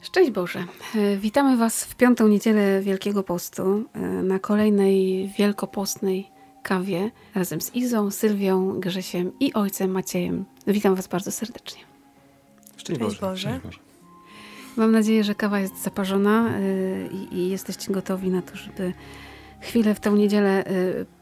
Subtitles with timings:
[0.00, 0.64] Szczęść Boże.
[0.94, 6.30] E, witamy Was w piątą niedzielę Wielkiego Postu e, na kolejnej wielkopostnej
[6.62, 10.44] kawie razem z Izą, Sylwią, Grzesiem i ojcem Maciejem.
[10.66, 11.82] Witam Was bardzo serdecznie.
[12.76, 13.18] Szczęść Boże.
[13.20, 13.60] Boże.
[14.76, 16.60] Mam nadzieję, że kawa jest zaparzona e,
[17.06, 18.92] i, i jesteście gotowi na to, żeby
[19.60, 20.64] chwilę w tę niedzielę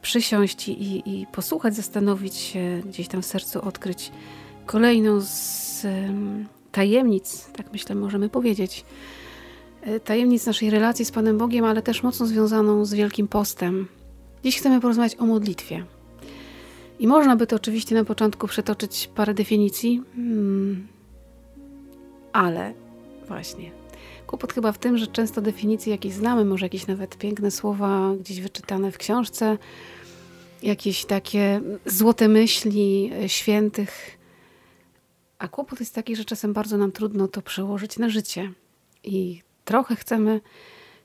[0.02, 4.12] przysiąść i, i posłuchać, zastanowić się, gdzieś tam w sercu odkryć
[4.66, 5.86] kolejną z
[6.74, 8.84] tajemnic, tak myślę, możemy powiedzieć,
[9.82, 13.88] e, tajemnic naszej relacji z Panem Bogiem, ale też mocno związaną z Wielkim Postem.
[14.44, 15.84] Dziś chcemy porozmawiać o modlitwie.
[16.98, 20.86] I można by to oczywiście na początku przetoczyć parę definicji, hmm,
[22.32, 22.74] ale
[23.28, 23.70] właśnie.
[24.26, 28.40] Kłopot chyba w tym, że często definicje jakieś znamy, może jakieś nawet piękne słowa gdzieś
[28.40, 29.58] wyczytane w książce,
[30.62, 34.18] jakieś takie złote myśli e, świętych
[35.38, 38.52] a kłopot jest taki, że czasem bardzo nam trudno to przełożyć na życie.
[39.04, 40.40] I trochę chcemy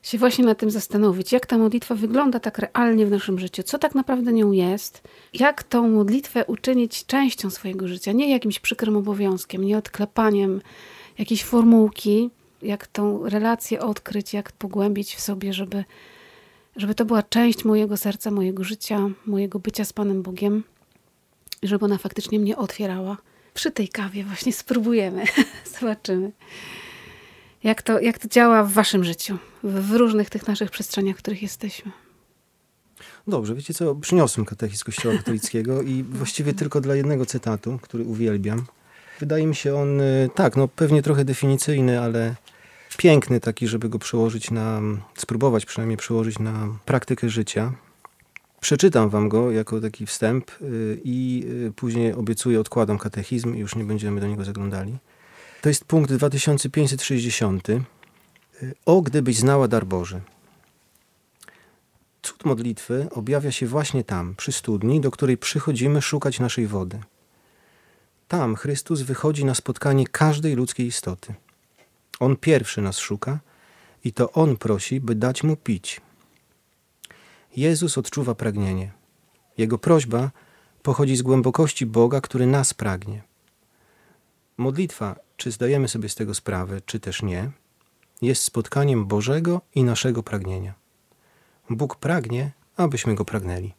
[0.02, 3.78] się właśnie nad tym zastanowić, jak ta modlitwa wygląda tak realnie w naszym życiu, co
[3.78, 5.02] tak naprawdę nią jest,
[5.34, 10.60] jak tą modlitwę uczynić częścią swojego życia, nie jakimś przykrym obowiązkiem, nie odklepaniem
[11.18, 12.30] jakiejś formułki,
[12.62, 15.84] jak tą relację odkryć, jak pogłębić w sobie, żeby,
[16.76, 20.64] żeby to była część mojego serca, mojego życia, mojego bycia z Panem Bogiem,
[21.62, 23.16] żeby ona faktycznie mnie otwierała
[23.54, 25.24] przy tej kawie właśnie spróbujemy.
[25.80, 26.32] Zobaczymy.
[27.64, 31.42] Jak to, jak to działa w waszym życiu, w różnych tych naszych przestrzeniach, w których
[31.42, 31.92] jesteśmy.
[33.26, 38.64] Dobrze, wiecie co, przyniosłem katechizm Kościoła katolickiego i właściwie tylko dla jednego cytatu, który uwielbiam.
[39.20, 42.34] Wydaje mi się on, y, tak, no pewnie trochę definicyjny, ale
[42.96, 44.80] piękny taki, żeby go przełożyć na,
[45.16, 47.72] spróbować przynajmniej przełożyć na praktykę życia.
[48.60, 53.76] Przeczytam wam go jako taki wstęp y, i y, później obiecuję, odkładam katechizm i już
[53.76, 54.98] nie będziemy do niego zaglądali.
[55.62, 57.68] To jest punkt 2560.
[57.68, 57.82] Y,
[58.86, 60.20] o, gdybyś znała dar Boży.
[62.22, 67.00] Cud modlitwy objawia się właśnie tam, przy studni, do której przychodzimy szukać naszej wody.
[68.28, 71.34] Tam Chrystus wychodzi na spotkanie każdej ludzkiej istoty.
[72.20, 73.38] On pierwszy nas szuka
[74.04, 76.00] i to On prosi, by dać Mu pić–
[77.56, 78.92] Jezus odczuwa pragnienie.
[79.58, 80.30] Jego prośba
[80.82, 83.22] pochodzi z głębokości Boga, który nas pragnie.
[84.56, 87.50] Modlitwa, czy zdajemy sobie z tego sprawę, czy też nie,
[88.22, 90.74] jest spotkaniem Bożego i naszego pragnienia.
[91.70, 93.72] Bóg pragnie, abyśmy go pragnęli.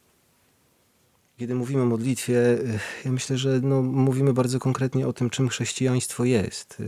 [1.38, 2.58] Kiedy mówimy o modlitwie,
[3.06, 6.82] ja myślę, że no, mówimy bardzo konkretnie o tym, czym chrześcijaństwo jest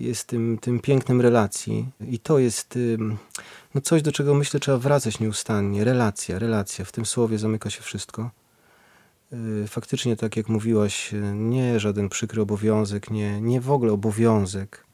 [0.00, 1.88] jest tym, tym pięknem relacji.
[2.08, 2.78] I to jest
[3.74, 5.84] no coś, do czego myślę trzeba wracać nieustannie.
[5.84, 6.84] Relacja, relacja.
[6.84, 8.30] W tym słowie zamyka się wszystko.
[9.32, 14.84] Y, faktycznie, tak jak mówiłaś, nie żaden przykry obowiązek, nie, nie w ogóle obowiązek,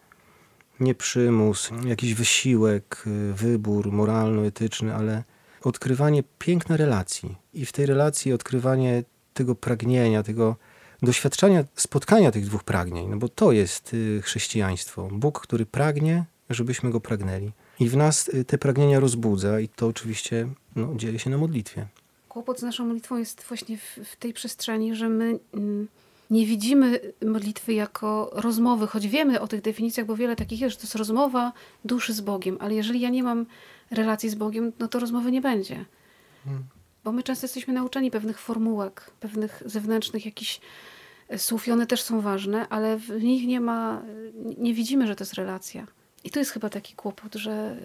[0.81, 5.25] nie przymus, jakiś wysiłek, y, wybór moralno-etyczny, ale
[5.63, 7.37] odkrywanie pięknej relacji.
[7.55, 10.57] I w tej relacji odkrywanie tego pragnienia, tego
[11.03, 15.09] doświadczenia, spotkania tych dwóch pragnień, no bo to jest y, chrześcijaństwo.
[15.13, 17.53] Bóg, który pragnie, żebyśmy go pragnęli.
[17.81, 21.87] I w nas y, te pragnienia rozbudza i to oczywiście no, dzieje się na modlitwie.
[22.29, 25.89] Kłopot z naszą modlitwą jest właśnie w, w tej przestrzeni, że my mm,
[26.31, 30.77] nie widzimy modlitwy jako rozmowy, choć wiemy o tych definicjach, bo wiele takich jest, że
[30.77, 31.53] to jest rozmowa
[31.85, 33.47] duszy z Bogiem, ale jeżeli ja nie mam
[33.91, 35.85] relacji z Bogiem, no to rozmowy nie będzie.
[37.07, 40.61] Bo my często jesteśmy nauczeni pewnych formułek, pewnych zewnętrznych jakichś
[41.29, 44.03] e, słów i one też są ważne, ale w nich nie ma,
[44.59, 45.87] nie widzimy, że to jest relacja.
[46.25, 47.77] I tu jest chyba taki kłopot, że e,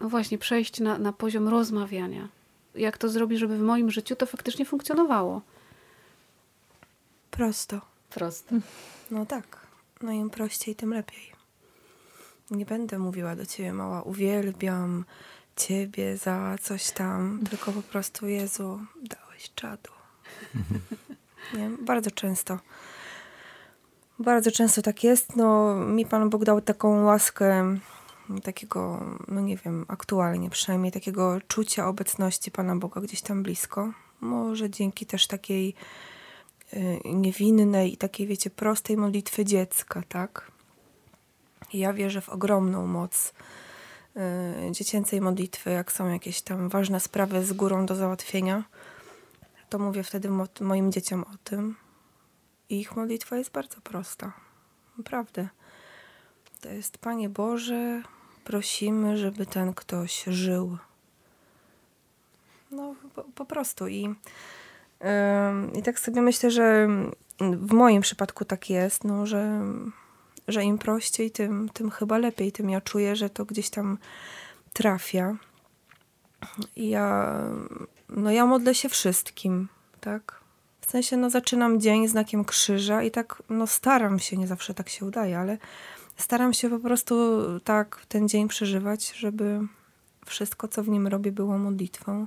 [0.00, 2.28] no właśnie przejść na, na poziom rozmawiania.
[2.74, 5.42] Jak to zrobić, żeby w moim życiu to faktycznie funkcjonowało?
[7.30, 7.80] Prosto.
[8.10, 8.54] Prosto.
[9.10, 9.66] No tak.
[10.02, 11.32] No im prościej, tym lepiej.
[12.50, 15.04] Nie będę mówiła do ciebie, mała, uwielbiam
[15.66, 19.90] ciebie za coś tam, tylko po prostu Jezu, dałeś czadu.
[21.54, 21.70] Nie?
[21.80, 22.58] Bardzo często.
[24.18, 25.36] Bardzo często tak jest.
[25.36, 27.76] No, mi Pan Bóg dał taką łaskę
[28.42, 33.92] takiego, no nie wiem, aktualnie przynajmniej takiego czucia obecności Pana Boga gdzieś tam blisko.
[34.20, 35.74] Może dzięki też takiej
[36.74, 40.52] y, niewinnej i takiej, wiecie, prostej modlitwy dziecka, tak?
[41.74, 43.32] ja wierzę w ogromną moc
[44.70, 48.64] dziecięcej modlitwy, jak są jakieś tam ważne sprawy z górą do załatwienia,
[49.68, 51.76] to mówię wtedy mo moim dzieciom o tym.
[52.68, 54.32] I ich modlitwa jest bardzo prosta.
[54.98, 55.48] Naprawdę.
[56.60, 58.02] To jest Panie Boże,
[58.44, 60.78] prosimy, żeby ten ktoś żył.
[62.70, 63.88] No, po, po prostu.
[63.88, 66.88] I, yy, I tak sobie myślę, że
[67.40, 69.64] w moim przypadku tak jest, no, że
[70.48, 72.52] że im prościej, tym, tym chyba lepiej.
[72.52, 73.98] Tym ja czuję, że to gdzieś tam
[74.72, 75.36] trafia.
[76.76, 77.38] I ja,
[78.08, 79.68] no ja modlę się wszystkim,
[80.00, 80.40] tak?
[80.80, 84.88] W sensie, no zaczynam dzień znakiem krzyża i tak, no staram się, nie zawsze tak
[84.88, 85.58] się udaje, ale
[86.16, 89.60] staram się po prostu tak ten dzień przeżywać, żeby
[90.26, 92.26] wszystko, co w nim robię, było modlitwą.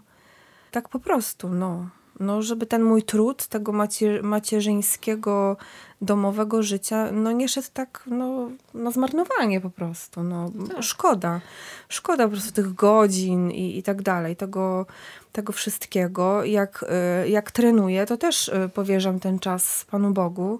[0.71, 1.89] Tak po prostu, no.
[2.19, 5.57] No, żeby ten mój trud tego macier macierzyńskiego,
[6.01, 10.51] domowego życia, no nie szedł tak, no, na zmarnowanie po prostu, no.
[10.67, 10.83] Tak.
[10.83, 11.41] Szkoda.
[11.89, 14.85] Szkoda po prostu tych godzin i, i tak dalej, tego,
[15.31, 16.43] tego wszystkiego.
[16.43, 16.85] Jak,
[17.23, 20.59] y, jak trenuję, to też y, powierzam ten czas Panu Bogu,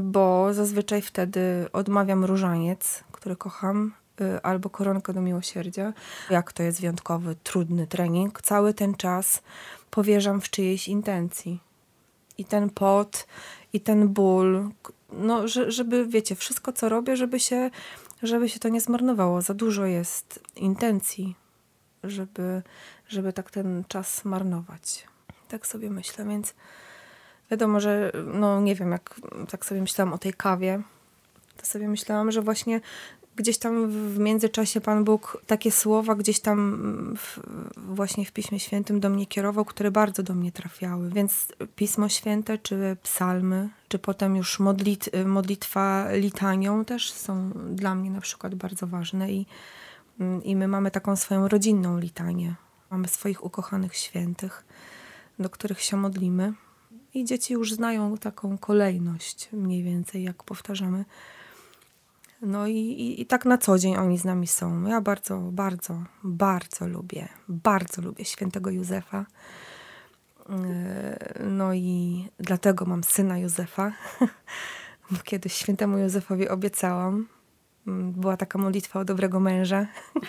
[0.00, 5.92] bo zazwyczaj wtedy odmawiam różaniec, który kocham, y, albo koronkę do miłosierdzia.
[6.30, 9.42] Jak to jest wyjątkowy, trudny trening, cały ten czas
[9.90, 11.60] powierzam w czyjejś intencji.
[12.38, 13.26] I ten pot,
[13.72, 14.70] i ten ból,
[15.12, 17.70] no, żeby, wiecie, wszystko co robię, żeby się,
[18.22, 19.42] żeby się to nie zmarnowało.
[19.42, 21.34] Za dużo jest intencji,
[22.04, 22.62] żeby,
[23.08, 25.06] żeby tak ten czas marnować.
[25.48, 26.54] Tak sobie myślę, więc
[27.50, 29.20] wiadomo, że no nie wiem, jak
[29.50, 30.82] tak sobie myślałam o tej kawie,
[31.56, 32.80] to sobie myślałam, że właśnie
[33.38, 36.78] gdzieś tam w międzyczasie Pan Bóg takie słowa gdzieś tam
[37.16, 37.40] w,
[37.76, 41.10] właśnie w Piśmie Świętym do mnie kierował, które bardzo do mnie trafiały.
[41.10, 48.10] Więc Pismo Święte, czy psalmy, czy potem już modlit, modlitwa litanią też są dla mnie
[48.10, 49.46] na przykład bardzo ważne i,
[50.44, 52.54] i my mamy taką swoją rodzinną litanię.
[52.90, 54.64] Mamy swoich ukochanych świętych,
[55.38, 56.52] do których się modlimy.
[57.14, 61.04] I dzieci już znają taką kolejność mniej więcej, jak powtarzamy
[62.42, 64.86] no i, i, i, tak na co dzień oni z nami są.
[64.86, 69.26] Ja bardzo, bardzo, bardzo lubię, bardzo lubię świętego Józefa.
[70.50, 73.92] E, no i dlatego mam syna Józefa,
[75.10, 77.26] bo kiedyś świętemu Józefowi obiecałam.
[77.86, 79.86] Mm, była taka modlitwa o dobrego męża.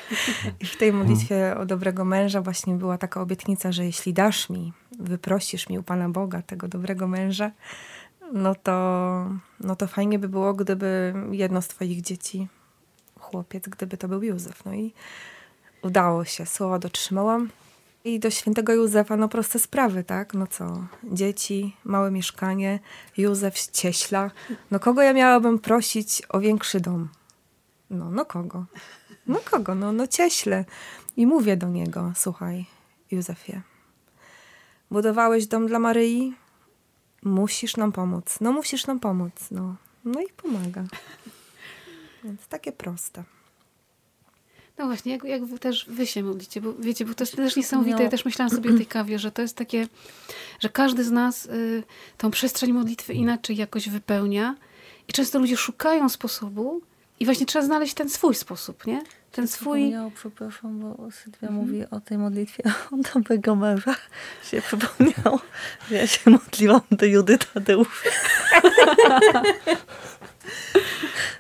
[0.62, 4.74] I w tej modlitwie o dobrego męża właśnie była taka obietnica, że jeśli dasz mi,
[5.00, 7.52] wyprosisz mi u Pana Boga tego dobrego męża,
[8.34, 8.74] no to,
[9.60, 12.48] no to fajnie by było, gdyby jedno z twoich dzieci,
[13.20, 14.66] chłopiec, gdyby to był Józef.
[14.66, 14.94] No i
[15.84, 17.50] udało się, słowa dotrzymałam.
[18.04, 20.34] I do świętego Józefa, no proste sprawy, tak?
[20.34, 22.80] No co, dzieci, małe mieszkanie,
[23.18, 24.32] Józef cieśla.
[24.72, 27.10] No kogo ja miałabym prosić o większy dom?
[27.90, 28.66] No, no kogo?
[29.28, 29.76] No kogo?
[29.76, 30.66] No, no cieśle.
[31.18, 32.66] I mówię do niego, słuchaj,
[33.12, 33.62] Józefie,
[34.92, 36.34] budowałeś dom dla Maryi?
[37.24, 38.38] Musisz nam pomóc.
[38.42, 39.34] No musisz nam pomóc.
[39.52, 39.76] No,
[40.06, 40.84] no i pomaga.
[42.24, 43.24] Więc takie proste.
[44.78, 47.98] No właśnie, jak, jak też wy się modlicie, bo wiecie, bo to jest też niesamowite.
[47.98, 48.04] No.
[48.04, 49.88] Ja też myślałam sobie o tej kawie, że to jest takie,
[50.60, 51.84] że każdy z nas y,
[52.18, 54.56] tą przestrzeń modlitwy inaczej jakoś wypełnia
[55.08, 56.82] i często ludzie szukają sposobu
[57.20, 59.02] i właśnie trzeba znaleźć ten swój sposób, nie?
[59.32, 59.94] ten swój...
[60.16, 61.56] Przepraszam, bo Sylwia mhm.
[61.56, 63.96] mówi o tej modlitwie o dobrego męża.
[64.52, 65.40] Się przypomniało,
[65.90, 68.04] że ja się modliłam do Judy Tadeusz.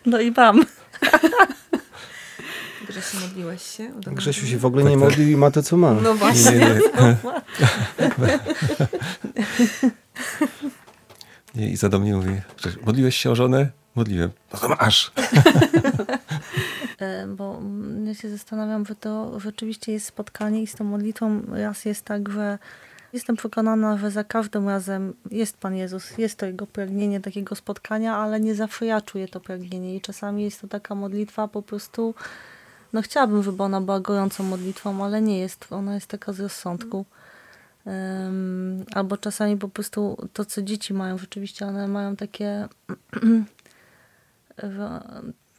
[0.06, 0.66] No i wam.
[2.88, 3.92] Grzesiu, modliłeś się?
[4.06, 5.94] Grzesiu się w ogóle nie modlił i ma to, co ma.
[5.94, 6.52] No właśnie.
[6.52, 7.18] Nie, nie.
[11.59, 12.42] nie, Iza do mnie mówi,
[12.85, 13.69] modliłeś się o żonę?
[13.95, 14.30] Modliłem.
[14.54, 15.11] No to masz.
[16.99, 17.61] E, bo
[18.06, 22.30] ja się zastanawiam, że to rzeczywiście jest spotkanie i z tą modlitwą raz jest tak,
[22.30, 22.59] że
[23.13, 28.16] jestem przekonana, że za każdym razem jest Pan Jezus, jest to Jego pragnienie takiego spotkania,
[28.16, 32.16] ale nie zawsze ja czuję to pragnienie i czasami jest to taka modlitwa po prostu,
[32.94, 37.06] no chciałabym, żeby ona była gorącą modlitwą, ale nie jest, ona jest taka z rozsądku.
[38.94, 42.68] Albo czasami po prostu to, co dzieci mają, rzeczywiście one mają takie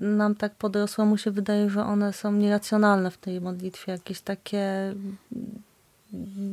[0.00, 4.94] nam tak podrosłemu się wydaje, że one są nieracjonalne w tej modlitwie, jakieś takie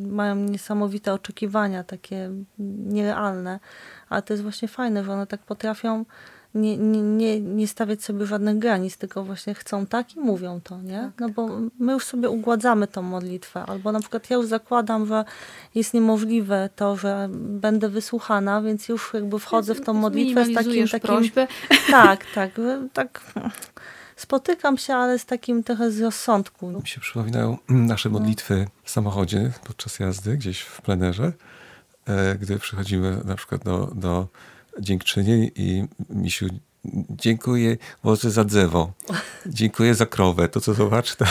[0.08, 3.60] mają niesamowite oczekiwania, takie nierealne,
[4.10, 6.06] ale to jest właśnie fajne, że one tak potrafią
[6.56, 11.00] nie, nie, nie stawiać sobie żadnych granic, tylko właśnie chcą tak i mówią to, nie?
[11.00, 11.58] Tak, no bo tak.
[11.80, 15.26] my już sobie ugładzamy tą modlitwę, albo na przykład ja już zakładam, że
[15.76, 20.88] jest niemożliwe to, że będę wysłuchana, więc już jakby wchodzę w tą modlitwę z takim,
[20.88, 21.48] takim prośbę.
[21.92, 22.52] Tak, tak,
[22.94, 23.22] tak
[24.18, 26.72] spotykam się, ale z takim trochę z rozsądku.
[26.72, 31.34] Mi się przypominają nasze modlitwy w samochodzie podczas jazdy, gdzieś w plenerze,
[32.06, 34.28] e, gdy przychodzimy na przykład do, do
[34.80, 36.48] dziękczynień i misiu
[37.10, 38.92] dziękuję może za drzewo,
[39.46, 41.26] dziękuję za krowę, to co zobacz, to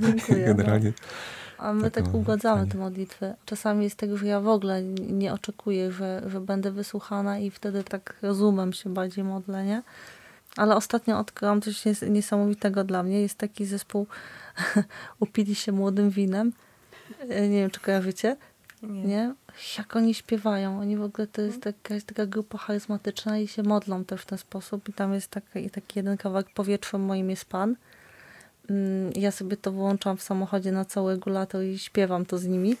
[0.00, 0.88] Dziękuję, generalnie.
[0.88, 1.64] No.
[1.64, 3.34] A my tak ugładzamy tę modlitwę.
[3.44, 7.84] Czasami jest tego, że ja w ogóle nie oczekuję, że, że będę wysłuchana i wtedy
[7.84, 9.82] tak rozumem się bardziej modlę, nie?
[10.56, 13.20] Ale ostatnio odkryłam coś niesamowitego dla mnie.
[13.20, 14.06] Jest taki zespół
[15.20, 16.52] Upili się młodym winem.
[17.28, 18.36] E, nie wiem, czy kojarzycie.
[18.88, 19.02] Nie.
[19.02, 19.34] nie?
[19.78, 20.80] Jak oni śpiewają.
[20.80, 24.26] Oni w ogóle to jest taka, jest taka grupa charyzmatyczna i się modlą też w
[24.26, 24.88] ten sposób.
[24.88, 27.76] I tam jest taki, taki jeden kawałek powietrzem moim jest Pan.
[28.70, 32.76] Mm, ja sobie to włączam w samochodzie na cały regulator i śpiewam to z nimi.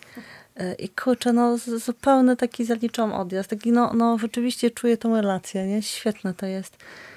[0.56, 3.50] E, I kurczę, no zupełnie taki zaliczam odjazd.
[3.50, 5.82] Taki, no, no rzeczywiście czuję tą relację, nie?
[5.82, 6.76] Świetne to jest.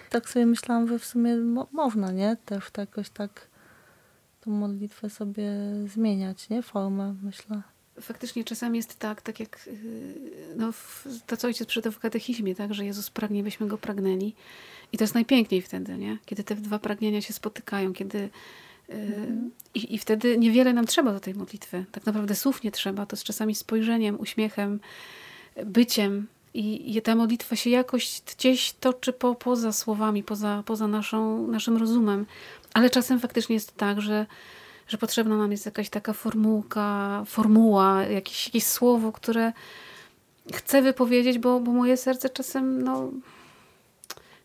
[0.10, 2.38] Tak sobie myślałam, że w sumie mo można, nie?
[2.46, 3.48] Też to jakoś tak
[4.42, 5.52] tą modlitwę sobie
[5.86, 6.62] zmieniać, nie?
[6.62, 7.62] Formę, myślę.
[8.02, 9.74] Faktycznie czasami jest tak, tak jak y,
[10.56, 10.74] no,
[11.28, 14.34] to, co ojciec przytał w katechizmie, tak, że Jezus pragnie, byśmy Go pragnęli.
[14.92, 16.18] I to jest najpiękniej wtedy, nie?
[16.26, 18.30] Kiedy te dwa pragnienia się spotykają, kiedy
[18.90, 19.52] mm.
[19.74, 21.86] i, I wtedy niewiele nam trzeba do tej modlitwy.
[21.92, 23.06] Tak naprawdę słów nie trzeba.
[23.06, 24.80] To z czasami spojrzeniem, uśmiechem,
[25.66, 26.28] byciem.
[26.54, 31.78] I, i ta modlitwa się jakoś gdzieś toczy po, poza słowami, poza, poza naszą, naszym
[31.78, 32.26] rozumem.
[32.74, 34.26] Ale czasem faktycznie jest tak, że,
[34.88, 39.54] że potrzebna nam jest jakaś taka formułka, formuła, jakieś, jakieś słowo, które
[40.54, 43.12] chcę wypowiedzieć, bo, bo moje serce czasem no,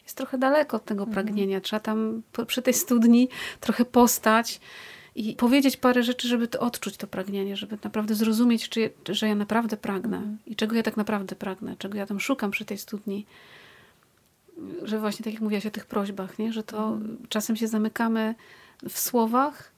[0.02, 1.14] jest trochę daleko od tego mhm.
[1.14, 1.60] pragnienia.
[1.60, 3.28] Trzeba tam przy tej studni
[3.60, 4.60] trochę postać
[5.14, 9.34] i powiedzieć parę rzeczy, żeby to odczuć to pragnienie, żeby naprawdę zrozumieć, czy, że ja
[9.34, 10.38] naprawdę pragnę mhm.
[10.46, 13.26] i czego ja tak naprawdę pragnę, czego ja tam szukam przy tej studni.
[14.82, 16.52] Że właśnie tak jak mówiłaś o tych prośbach, nie?
[16.52, 17.18] że to mhm.
[17.28, 18.34] czasem się zamykamy
[18.88, 19.72] w słowach,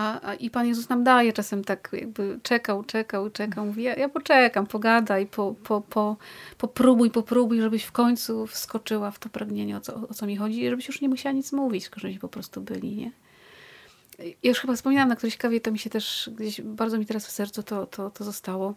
[0.00, 3.66] a, a, I Pan Jezus nam daje czasem tak, jakby czekał, czekał, czekał.
[3.66, 6.16] Mówi, ja, ja poczekam, pogadaj, po, po, po,
[6.58, 10.62] popróbuj, popróbuj, żebyś w końcu wskoczyła w to pragnienie, o co, o co mi chodzi,
[10.62, 13.10] i żebyś już nie musiała nic mówić, tylko żebyśmy po prostu byli, nie?
[14.18, 17.26] Ja już chyba wspominałam na którejś kawie, to mi się też gdzieś, bardzo mi teraz
[17.26, 18.74] w sercu to, to, to zostało.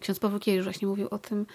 [0.00, 1.46] Ksiądz Paweł Kiejuż właśnie mówił o tym,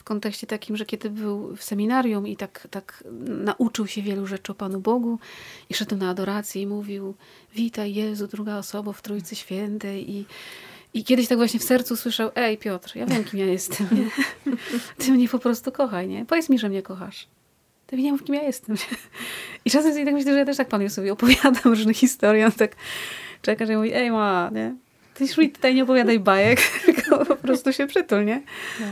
[0.00, 3.04] w kontekście takim, że kiedy był w seminarium i tak, tak
[3.44, 5.18] nauczył się wielu rzeczy o Panu Bogu
[5.70, 7.14] i szedł na adorację i mówił
[7.54, 10.26] witaj Jezu, druga osoba w Trójcy Świętej i
[10.94, 14.10] i kiedyś tak właśnie w sercu słyszał, ej Piotr, ja wiem kim ja jestem, nie?
[14.98, 16.24] Ty mnie po prostu kochaj, nie?
[16.24, 17.26] Powiedz mi, że mnie kochasz.
[17.86, 18.76] Ty mi nie mów kim ja jestem.
[18.76, 18.96] Nie?
[19.64, 22.52] I czasem sobie tak myślę, że ja też tak Panu sobie opowiadam różne historie, on
[22.52, 22.76] tak
[23.42, 24.74] czeka, że mówi, ej ma, nie?
[25.14, 28.42] Ty już mi tutaj nie opowiadaj bajek, tylko po prostu się przytul, nie?
[28.80, 28.86] No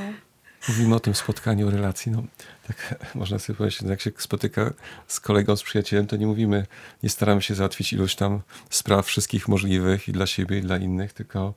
[0.69, 2.23] mówimy o tym spotkaniu, relacji, no
[2.67, 4.73] tak można sobie powiedzieć, jak się spotyka
[5.07, 6.67] z kolegą, z przyjacielem, to nie mówimy,
[7.03, 11.13] nie staramy się załatwić ilość tam spraw wszystkich możliwych i dla siebie, i dla innych,
[11.13, 11.55] tylko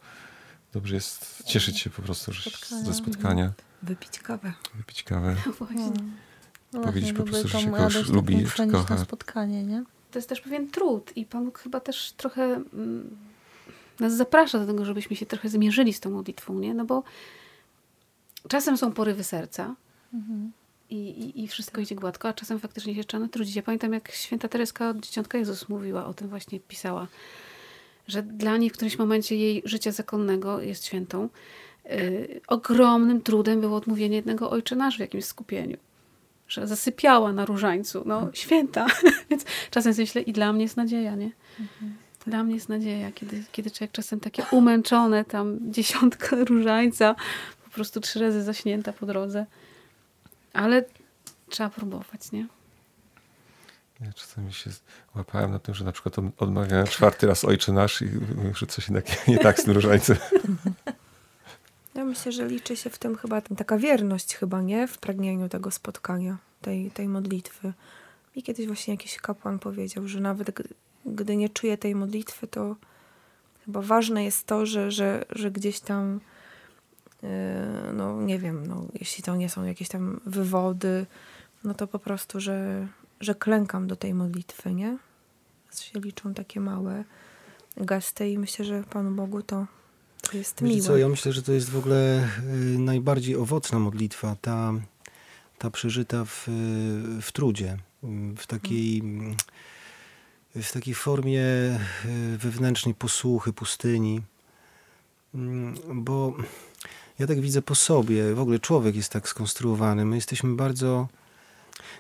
[0.74, 2.84] dobrze jest cieszyć się po prostu spotkania.
[2.84, 3.52] ze spotkania.
[3.84, 4.54] Wypić kawę.
[4.76, 5.36] Wypić kawę.
[5.46, 5.92] No właśnie.
[6.74, 8.98] No Powiedzieć po prostu, że się kogoś lubi, czy kocha.
[8.98, 9.84] spotkanie, nie?
[10.12, 13.18] To jest też pewien trud i Pan chyba też trochę mm,
[14.00, 16.74] nas zaprasza do tego, żebyśmy się trochę zmierzyli z tą modlitwą, nie?
[16.74, 17.04] No bo
[18.48, 19.76] czasem są porywy serca
[20.14, 20.52] mhm.
[20.90, 23.56] i, i, i, wszystko idzie gładko, a czasem faktycznie się trzeba natrudzić.
[23.56, 27.08] Ja pamiętam, jak święta Tereska od Dzieciątka Jezus mówiła o tym, właśnie pisała,
[28.08, 31.30] że dla niej w którymś momencie jej życia zakonnego jest świętą.
[31.86, 35.78] Yy, ogromnym trudem było odmówienie jednego ojcze nasz w jakimś skupieniu.
[36.48, 38.04] Że zasypiała na różańcu.
[38.06, 38.36] No, mhm.
[38.36, 38.88] święta.
[39.30, 41.32] Więc czasem sobie myślę, i dla mnie jest nadzieja, nie?
[41.60, 41.96] Mhm.
[42.28, 47.16] Dla mnie jest nadzieja, kiedy, kiedy człowiek czasem takie umęczone, tam dziesiątka różańca,
[47.72, 49.46] po prostu trzy razy zaśnięta po drodze.
[50.54, 50.84] Ale
[51.50, 52.48] trzeba próbować, nie?
[54.02, 54.70] Ja czasami się
[55.16, 58.10] łapałem na tym, że na przykład odmawiałem czwarty raz Ojcze Nasz i
[58.56, 60.18] że coś jednak nie tak z tym różańcem.
[61.96, 64.88] Ja myślę, że liczy się w tym chyba taka wierność chyba, nie?
[64.88, 67.74] W pragnieniu tego spotkania, tej, tej modlitwy.
[68.36, 70.52] I kiedyś właśnie jakiś kapłan powiedział, że nawet
[71.06, 72.76] gdy nie czuje tej modlitwy, to
[73.66, 76.20] chyba ważne jest to, że, że, że gdzieś tam
[77.94, 81.06] no nie wiem, no, jeśli to nie są jakieś tam wywody,
[81.64, 82.88] no to po prostu, że,
[83.20, 84.98] że klękam do tej modlitwy, nie?
[85.80, 87.04] Się liczą takie małe
[87.78, 89.66] gesty i myślę, że Panu Bogu to,
[90.22, 90.88] to jest Wiecie miłe.
[90.88, 92.30] co, ja myślę, że to jest w ogóle
[92.76, 94.74] y, najbardziej owocna modlitwa, ta,
[95.58, 96.48] ta przeżyta w,
[97.22, 97.78] w trudzie,
[98.38, 99.04] w takiej,
[100.56, 101.44] w takiej formie
[102.38, 104.22] wewnętrznej posłuchy, pustyni,
[105.36, 106.36] mm, bo
[107.22, 110.06] ja tak widzę po sobie, w ogóle człowiek jest tak skonstruowany.
[110.06, 111.08] My jesteśmy bardzo,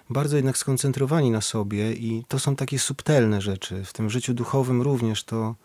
[0.09, 3.85] bardzo jednak skoncentrowani na sobie i to są takie subtelne rzeczy.
[3.85, 5.55] W tym życiu duchowym również to,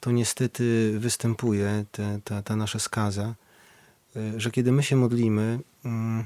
[0.00, 3.34] to niestety występuje, te, ta, ta nasza skaza,
[4.36, 6.24] że kiedy my się modlimy, mm,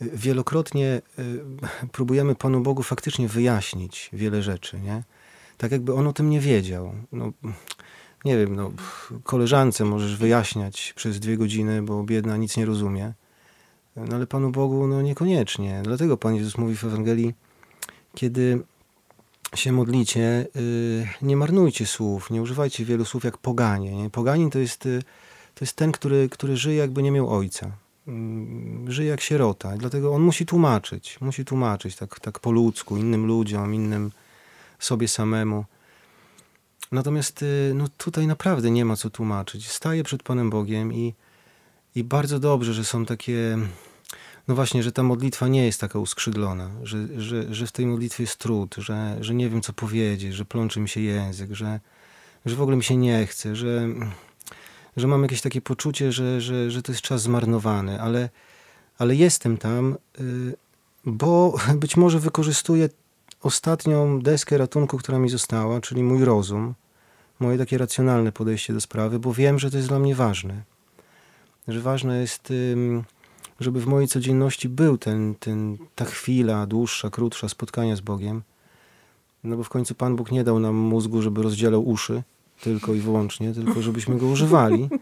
[0.00, 1.22] wielokrotnie e,
[1.92, 5.02] próbujemy Panu Bogu faktycznie wyjaśnić wiele rzeczy, nie?
[5.58, 6.94] Tak jakby On o tym nie wiedział.
[7.12, 7.32] No,
[8.24, 8.72] nie wiem, no,
[9.24, 13.12] koleżance możesz wyjaśniać przez dwie godziny, bo biedna nic nie rozumie.
[13.96, 15.80] No ale Panu Bogu no niekoniecznie.
[15.84, 17.34] Dlatego Pan Jezus mówi w Ewangelii,
[18.14, 18.62] kiedy
[19.54, 23.96] się modlicie, y, nie marnujcie słów, nie używajcie wielu słów jak poganie.
[23.96, 24.10] Nie?
[24.10, 25.02] Poganin to jest, y,
[25.54, 27.70] to jest ten, który, który żyje jakby nie miał ojca.
[28.08, 29.76] Mm, żyje jak sierota.
[29.76, 31.20] Dlatego on musi tłumaczyć.
[31.20, 34.10] Musi tłumaczyć tak, tak po ludzku, innym ludziom, innym
[34.78, 35.64] sobie samemu.
[36.94, 39.68] Natomiast y, no, tutaj naprawdę nie ma co tłumaczyć.
[39.68, 41.14] Staję przed Panem Bogiem i,
[41.94, 43.58] i bardzo dobrze, że są takie
[44.48, 48.22] no właśnie, że ta modlitwa nie jest taka uskrzydlona, że, że, że w tej modlitwie
[48.22, 51.80] jest trud, że, że nie wiem co powiedzieć, że plączy mi się język, że,
[52.46, 53.88] że w ogóle mi się nie chce, że,
[54.96, 58.28] że mam jakieś takie poczucie, że, że, że to jest czas zmarnowany, ale,
[58.98, 60.56] ale jestem tam, y,
[61.04, 62.88] bo być może wykorzystuję
[63.40, 66.74] ostatnią deskę ratunku, która mi została, czyli mój rozum,
[67.40, 70.62] moje takie racjonalne podejście do sprawy, bo wiem, że to jest dla mnie ważne.
[71.68, 72.52] Że ważne jest
[73.60, 78.42] żeby w mojej codzienności był ten, ten, ta chwila dłuższa, krótsza spotkania z Bogiem.
[79.44, 82.22] No bo w końcu Pan Bóg nie dał nam mózgu, żeby rozdzielał uszy
[82.60, 84.88] tylko i wyłącznie, tylko żebyśmy go używali.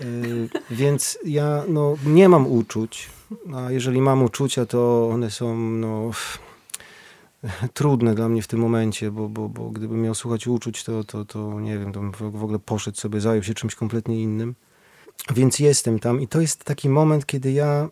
[0.00, 3.10] Y, więc ja no, nie mam uczuć,
[3.54, 6.10] a jeżeli mam uczucia, to one są no,
[7.74, 11.24] trudne dla mnie w tym momencie, bo, bo, bo gdybym miał słuchać uczuć, to, to,
[11.24, 14.54] to nie wiem, to bym w ogóle poszedł sobie, zajął się czymś kompletnie innym.
[15.34, 17.88] Więc jestem tam i to jest taki moment, kiedy ja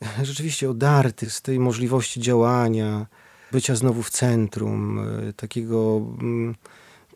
[0.22, 3.06] rzeczywiście odarty z tej możliwości działania,
[3.52, 6.54] bycia znowu w centrum, e, takiego mm,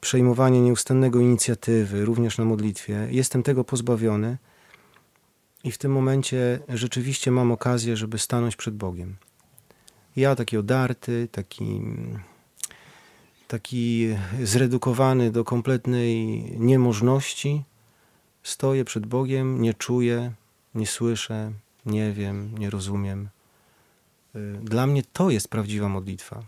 [0.00, 3.08] przejmowania nieustannego inicjatywy, również na modlitwie.
[3.10, 4.38] Jestem tego pozbawiony
[5.64, 9.16] i w tym momencie rzeczywiście mam okazję, żeby stanąć przed Bogiem.
[10.16, 11.80] Ja taki odarty, taki,
[13.48, 14.08] taki
[14.42, 17.64] zredukowany do kompletnej niemożności,
[18.44, 20.32] Stoję przed Bogiem, nie czuję,
[20.74, 21.52] nie słyszę,
[21.86, 23.28] nie wiem, nie rozumiem.
[24.36, 26.42] Y, dla mnie to jest prawdziwa modlitwa.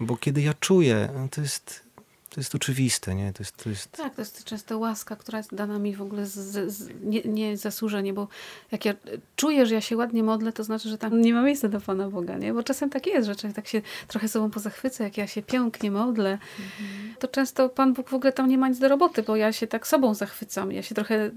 [0.00, 1.82] Bo kiedy ja czuję, to jest
[2.30, 3.32] to jest oczywiste, nie?
[3.32, 3.90] To jest, to jest...
[3.90, 6.32] Tak, to jest często łaska, która jest dana mi w ogóle z,
[6.72, 8.28] z, nie, nie zasłużenie, bo
[8.72, 8.94] jak ja
[9.36, 12.10] czuję, że ja się ładnie modlę, to znaczy, że tam nie ma miejsca do Pana
[12.10, 12.54] Boga, nie?
[12.54, 16.32] Bo czasem tak jest, że tak się trochę sobą pozachwyca, jak ja się pięknie modlę,
[16.32, 17.14] mhm.
[17.18, 19.66] to często Pan Bóg w ogóle tam nie ma nic do roboty, bo ja się
[19.66, 21.30] tak sobą zachwycam, ja się trochę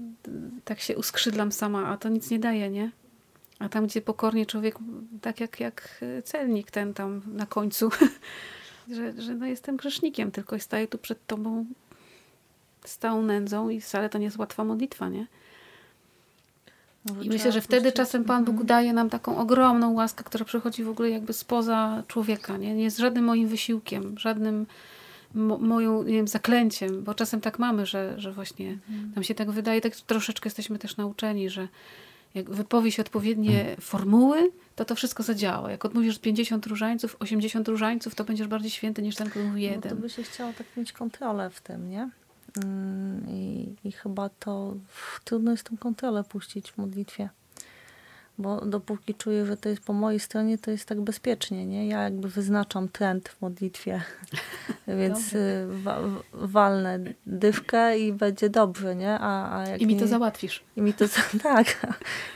[0.64, 2.90] tak się uskrzydlam sama, a to nic nie daje, nie?
[3.58, 4.78] A tam, gdzie pokornie człowiek,
[5.20, 7.90] tak jak, jak celnik ten tam na końcu,
[8.90, 11.64] że, że no jestem grzesznikiem, tylko staję tu przed Tobą
[12.84, 15.26] z całą nędzą i wcale to nie jest łatwa modlitwa, nie?
[17.04, 18.66] No, I myślę, że wtedy czasem Pan Bóg mhm.
[18.66, 22.74] daje nam taką ogromną łaskę, która przychodzi w ogóle jakby spoza człowieka, nie?
[22.74, 24.66] Nie jest żadnym moim wysiłkiem, żadnym
[25.34, 29.12] mo moją, nie wiem, zaklęciem, bo czasem tak mamy, że, że właśnie mhm.
[29.14, 31.68] nam się tak wydaje, tak troszeczkę jesteśmy też nauczeni, że
[32.34, 33.80] jak wypowie odpowiednie mhm.
[33.80, 35.70] formuły, to to wszystko zadziała.
[35.70, 39.82] Jak odmówisz 50 różańców, 80 różańców, to będziesz bardziej święty niż ten, który mówi jeden.
[39.84, 42.10] No to by się chciało tak mieć kontrolę w tym, nie?
[42.64, 44.74] Mm, I, I chyba to
[45.24, 47.28] trudno jest tą kontrolę puścić w modlitwie
[48.38, 51.88] bo dopóki czuję, że to jest po mojej stronie, to jest tak bezpiecznie, nie?
[51.88, 54.02] Ja jakby wyznaczam trend w modlitwie,
[54.98, 56.00] więc y, wa
[56.32, 59.18] walnę dywkę i będzie dobrze, nie?
[59.20, 60.64] A, a I mi to załatwisz.
[60.76, 61.04] I mi to,
[61.42, 61.86] tak.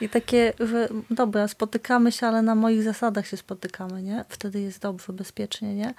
[0.00, 4.24] I takie, że dobra, spotykamy się, ale na moich zasadach się spotykamy, nie?
[4.28, 5.94] Wtedy jest dobrze, bezpiecznie, nie?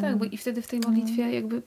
[0.00, 1.62] Tak, bo i wtedy w tej modlitwie jakby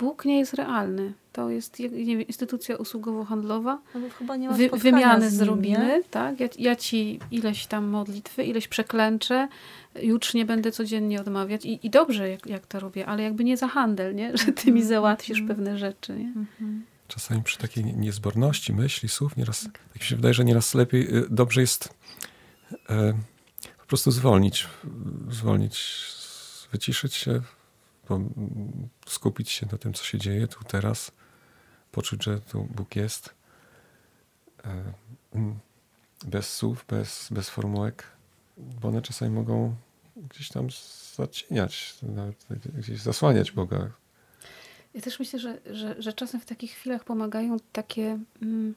[0.00, 1.12] Bóg nie jest realny.
[1.32, 3.78] To jest nie wiem, instytucja usługowo-handlowa.
[3.94, 6.02] No chyba nie ma Wy, wymiany z zrobimy.
[6.10, 6.40] Tak?
[6.40, 9.48] Ja, ja, ci ileś tam modlitwy, ileś przeklęczę,
[10.02, 11.64] już nie będę codziennie odmawiać.
[11.64, 14.36] I, i dobrze, jak, jak to robię, ale jakby nie za handel, nie?
[14.36, 14.88] że ty mi mhm.
[14.88, 16.12] załatwisz mm pewne rzeczy.
[16.12, 16.24] Nie?
[16.24, 16.80] Mm -hmm.
[17.08, 21.26] Czasami przy takiej niezborności myśli, słów, nieraz, tak mi się wydaje, że nieraz lepiej, y,
[21.30, 21.94] dobrze jest
[22.90, 23.12] e,
[23.78, 24.66] po prostu zwolnić,
[25.30, 26.04] zwolnić,
[26.72, 27.42] wyciszyć się,
[29.06, 31.12] skupić się na tym, co się dzieje tu teraz,
[31.92, 33.34] poczuć, że tu Bóg jest.
[34.64, 34.92] E,
[35.32, 35.58] mm,
[36.26, 38.06] bez słów, bez, bez formułek,
[38.56, 39.76] bo one czasami mogą
[40.16, 40.68] gdzieś tam
[41.16, 41.94] zacieniać,
[42.74, 43.90] gdzieś zasłaniać Boga.
[44.94, 48.74] Ja też myślę, że, że, że czasem w takich chwilach pomagają takie mm,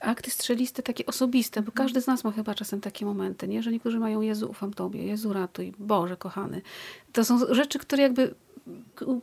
[0.00, 3.62] akty strzeliste, takie osobiste, bo każdy z nas ma chyba czasem takie momenty, nie?
[3.62, 6.62] że niektórzy mają Jezu, ufam Tobie, Jezu, ratuj, Boże, kochany.
[7.12, 8.34] To są rzeczy, które jakby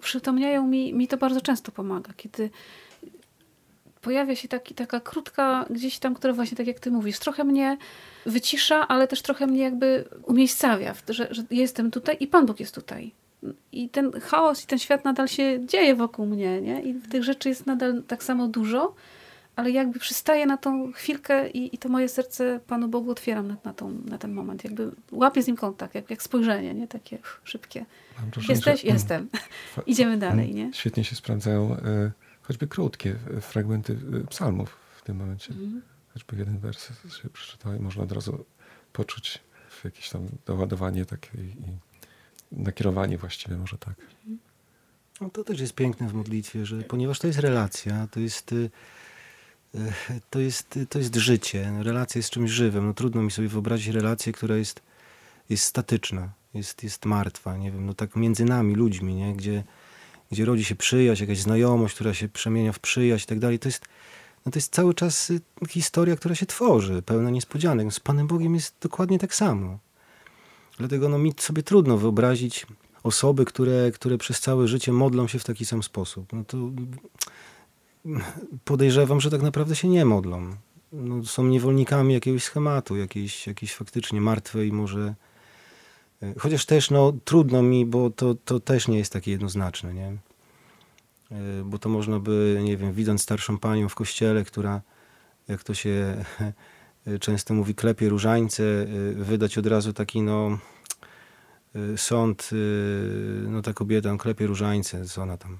[0.02, 2.50] przytomniają mi, mi to bardzo często pomaga, kiedy
[4.02, 7.78] pojawia się taki, taka krótka gdzieś tam, która właśnie tak jak ty mówisz, trochę mnie
[8.26, 12.76] wycisza, ale też trochę mnie jakby umiejscawia, że, że jestem tutaj i Pan Bóg jest
[12.76, 13.12] tutaj.
[13.72, 16.82] I ten chaos i ten świat nadal się dzieje wokół mnie, nie?
[16.82, 18.96] I tych rzeczy jest nadal tak samo dużo,
[19.56, 23.58] ale jakby przystaję na tą chwilkę i, i to moje serce Panu Bogu otwieram na,
[23.63, 24.63] na, tą, na ten moment.
[24.63, 26.88] Jakby łapię z nim kontakt, jak, jak spojrzenie, nie?
[26.88, 27.86] Takie szybkie.
[28.50, 28.82] Jesteś?
[28.82, 29.30] Że, Jestem.
[29.86, 30.74] Idziemy dalej, nie?
[30.74, 35.54] Świetnie się sprawdzają e, choćby krótkie e, fragmenty e, psalmów w tym momencie.
[35.54, 35.82] Mm.
[36.13, 36.88] Choćby jeden wers
[37.22, 38.46] się przeczytał i można od razu
[38.94, 39.39] poczuć
[39.84, 41.56] jakieś tam doładowanie takie i
[42.52, 43.96] nakierowanie właściwie może tak.
[45.22, 48.56] No to też jest piękne w modlitwie, że ponieważ to jest relacja, to jest, y,
[48.56, 48.70] y,
[50.30, 51.74] to jest, to jest życie.
[51.80, 52.88] Relacja jest czymś żywym.
[52.88, 54.82] No trudno mi sobie wyobrazić relację, która jest,
[55.50, 57.58] jest statyczna, jest, jest martwa.
[57.58, 59.34] Nie wiem, no tak między nami, ludźmi, nie?
[59.34, 59.64] Gdzie,
[60.32, 63.60] gdzie rodzi się przyjaźń, jakaś znajomość, która się przemienia w przyjaźń i tak dalej.
[63.60, 63.86] To jest,
[64.46, 67.94] no to jest cały czas y, historia, która się tworzy, pełna niespodzianek.
[67.94, 69.80] Z Panem Bogiem jest dokładnie tak samo.
[70.78, 72.66] Dlatego no, mi sobie trudno wyobrazić
[73.04, 76.34] osoby, które, które przez całe życie modlą się w taki sam sposób.
[76.34, 76.58] No to
[78.63, 80.56] podejrzewam, że tak naprawdę się nie modlą.
[80.91, 85.15] No, są niewolnikami jakiegoś schematu, jakiejś, jakiejś faktycznie martwej może...
[86.24, 90.08] E, chociaż też no, trudno mi, bo to, to też nie jest takie jednoznaczne, nie?
[91.32, 94.82] E, bo to można by, nie wiem, widząc starszą panią w kościele, która,
[95.48, 96.26] jak to się
[97.20, 98.63] często mówi, klepie różańce,
[99.15, 100.58] wydać od razu taki, no,
[101.96, 102.50] sąd,
[103.48, 105.58] no ta kobieta klepie różańce, co ona tam.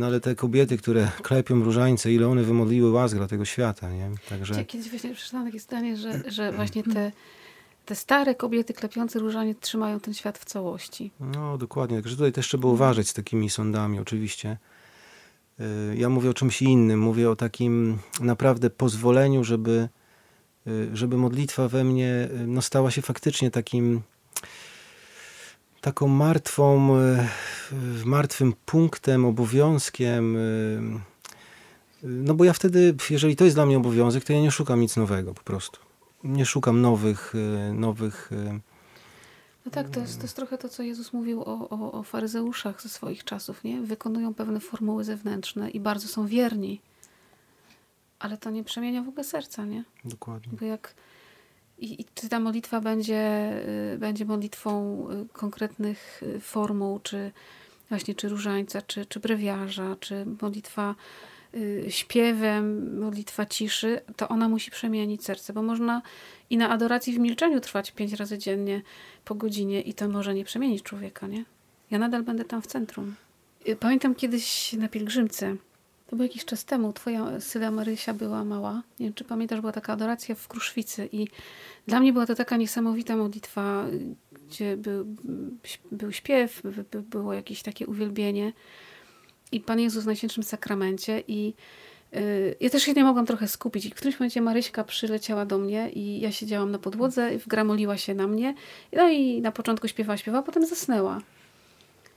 [0.00, 4.10] No ale te kobiety, które klepią różańce, ile one wymodliły łask dla tego świata, nie?
[4.28, 4.64] Także...
[4.64, 7.12] Kiedyś właśnie przeczytałam takie zdanie, że, że właśnie te,
[7.86, 11.10] te stare kobiety klepiące różaniec trzymają ten świat w całości.
[11.20, 14.56] No dokładnie, także tutaj też trzeba uważać z takimi sądami oczywiście.
[15.60, 19.88] Y, ja mówię o czymś innym, mówię o takim naprawdę pozwoleniu, żeby,
[20.92, 24.02] żeby modlitwa we mnie no, stała się faktycznie takim
[25.80, 27.28] taką martwą, e,
[28.04, 30.36] martwym punktem, obowiązkiem.
[30.36, 30.40] E,
[32.02, 34.96] no bo ja wtedy, jeżeli to jest dla mnie obowiązek, to ja nie szukam nic
[34.96, 35.80] nowego po prostu.
[36.24, 38.30] Nie szukam nowych, e, nowych.
[39.66, 42.82] No tak, to jest, to jest trochę to, co Jezus mówił o, o, o faryzeuszach
[42.82, 43.80] ze swoich czasów, nie?
[43.80, 46.80] Wykonują pewne formuły zewnętrzne i bardzo są wierni.
[48.18, 49.84] Ale to nie przemienia w ogóle serca, nie?
[50.04, 50.58] Dokładnie.
[50.60, 50.94] Bo jak
[51.80, 53.52] i, I czy ta modlitwa będzie,
[53.94, 57.32] y, będzie modlitwą y, konkretnych y, formuł, czy
[57.88, 60.94] właśnie czy różańca, czy, czy brewiarza, czy modlitwa
[61.88, 66.02] śpiewem, modlitwa ciszy, to ona musi przemienić serce, bo można
[66.50, 68.82] i na adoracji w milczeniu trwać pięć razy dziennie
[69.24, 71.44] po godzinie i to może nie przemienić człowieka, nie?
[71.90, 73.14] Ja nadal będę tam w centrum.
[73.80, 75.56] Pamiętam kiedyś na pielgrzymce,
[76.10, 78.82] to był jakiś czas temu, twoja Syla Marysia była mała.
[79.00, 81.28] Nie wiem, czy pamiętasz, była taka adoracja w Kruszwicy i
[81.86, 83.86] dla mnie była to taka niesamowita modlitwa,
[84.48, 85.06] gdzie był,
[85.92, 88.52] był śpiew, by, było jakieś takie uwielbienie
[89.52, 91.54] i Pan Jezus w Najświętszym Sakramencie i
[92.16, 93.86] y, ja też się nie mogłam trochę skupić.
[93.86, 98.14] I w którymś momencie Maryśka przyleciała do mnie i ja siedziałam na podłodze, wgramoliła się
[98.14, 98.54] na mnie.
[98.92, 101.20] No i na początku śpiewała, śpiewała, potem zasnęła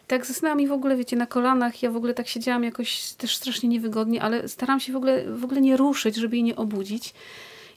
[0.08, 3.36] tak zasnęłam i w ogóle, wiecie, na kolanach, ja w ogóle tak siedziałam jakoś też
[3.36, 7.14] strasznie niewygodnie, ale staram się w ogóle, w ogóle nie ruszyć, żeby jej nie obudzić.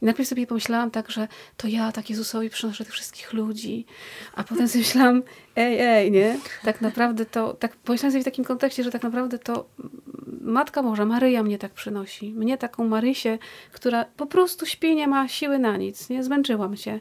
[0.03, 3.87] I najpierw sobie pomyślałam tak, że to ja tak Jezusowi przynoszę tych wszystkich ludzi.
[4.35, 5.23] A potem sobie myślałam,
[5.57, 6.39] ej, ej, nie?
[6.65, 9.67] Tak naprawdę to, tak pomyślałam sobie w takim kontekście, że tak naprawdę to
[10.41, 12.33] Matka Boża, Maryja mnie tak przynosi.
[12.33, 13.39] Mnie taką Marysię,
[13.73, 16.23] która po prostu śpi, nie ma siły na nic, nie?
[16.23, 17.01] Zmęczyłam się.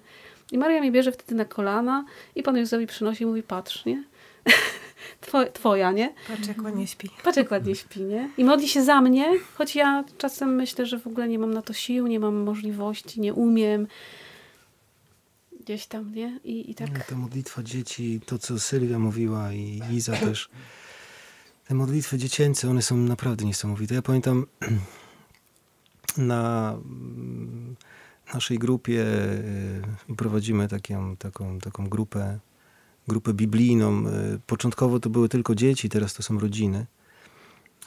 [0.52, 4.04] I Maryja mnie bierze wtedy na kolana i Pan Jezusowi przynosi i mówi, patrz, nie?
[5.22, 6.14] Two, twoja, nie?
[6.28, 7.10] Patrz jak ładnie śpi.
[7.24, 8.30] Patrz jak ładnie śpi, nie?
[8.38, 11.62] I modli się za mnie, choć ja czasem myślę, że w ogóle nie mam na
[11.62, 13.88] to sił, nie mam możliwości, nie umiem.
[15.60, 16.40] Gdzieś tam, nie?
[16.44, 16.92] I, i tak...
[16.94, 20.50] No, ta modlitwa dzieci, to co Sylwia mówiła i Iza też,
[21.68, 23.96] te modlitwy dziecięce, one są naprawdę niesamowite.
[23.96, 24.46] Ja pamiętam
[26.18, 27.76] na mm,
[28.34, 29.06] naszej grupie
[30.10, 32.40] y, prowadzimy taką, taką, taką grupę
[33.08, 34.08] grupę biblijną.
[34.08, 36.86] E, początkowo to były tylko dzieci, teraz to są rodziny.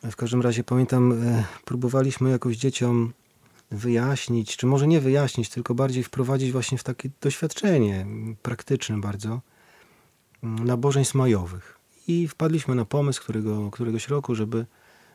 [0.03, 3.13] W każdym razie pamiętam, e, próbowaliśmy jakoś dzieciom
[3.71, 8.07] wyjaśnić, czy może nie wyjaśnić, tylko bardziej wprowadzić właśnie w takie doświadczenie
[8.43, 9.41] praktyczne bardzo
[10.43, 11.79] mm, nabożeństw majowych.
[12.09, 14.67] I wpadliśmy na pomysł którego, któregoś roku, żeby,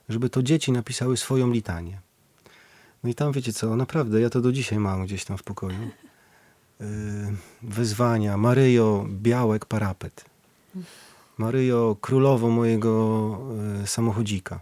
[0.10, 2.02] żeby to dzieci napisały swoją litanię.
[3.04, 5.90] No i tam wiecie co, naprawdę, ja to do dzisiaj mam gdzieś tam w pokoju.
[6.82, 6.86] Y,
[7.62, 8.38] wyzwania.
[8.38, 10.26] Maryjo, białek, parapet.
[11.38, 13.38] Maryjo, królowo mojego
[13.84, 14.60] y, samochodzika.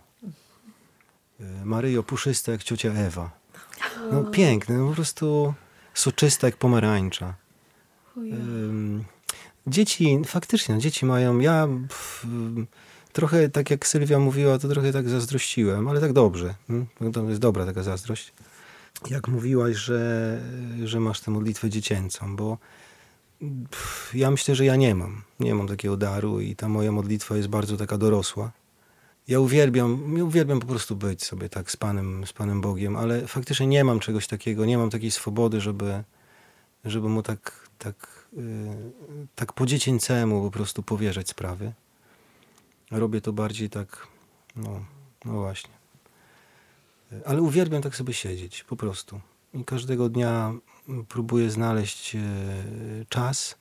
[1.39, 3.31] Y, Maryjo, puszysta jak ciocia Ewa.
[4.11, 5.53] No piękne, no po prostu
[5.93, 7.33] soczysta jak pomarańcza.
[9.67, 11.67] Dzieci, faktycznie, dzieci mają, ja
[13.13, 16.55] trochę tak jak Sylwia mówiła, to trochę tak zazdrościłem, ale tak dobrze.
[16.67, 17.13] Hmm?
[17.13, 18.33] To jest dobra taka zazdrość.
[19.09, 20.41] Jak mówiłaś, że,
[20.83, 22.57] że masz tę modlitwę dziecięcą, bo
[23.71, 25.21] pff, ja myślę, że ja nie mam.
[25.39, 28.51] Nie mam takiego daru i ta moja modlitwa jest bardzo taka dorosła.
[29.27, 33.27] Ja uwielbiam, ja uwielbiam po prostu być sobie tak z Panem, z Panem Bogiem, ale
[33.27, 36.03] faktycznie nie mam czegoś takiego, nie mam takiej swobody, żeby,
[36.85, 38.43] żeby mu tak, tak, yy,
[39.35, 41.73] tak po dziecięcemu po prostu powierzać sprawy.
[42.91, 44.07] Robię to bardziej tak,
[44.55, 44.85] no,
[45.25, 45.80] no właśnie.
[47.25, 49.21] Ale uwielbiam tak sobie siedzieć, po prostu.
[49.53, 50.53] I każdego dnia
[51.07, 52.19] próbuję znaleźć e,
[53.09, 53.55] czas.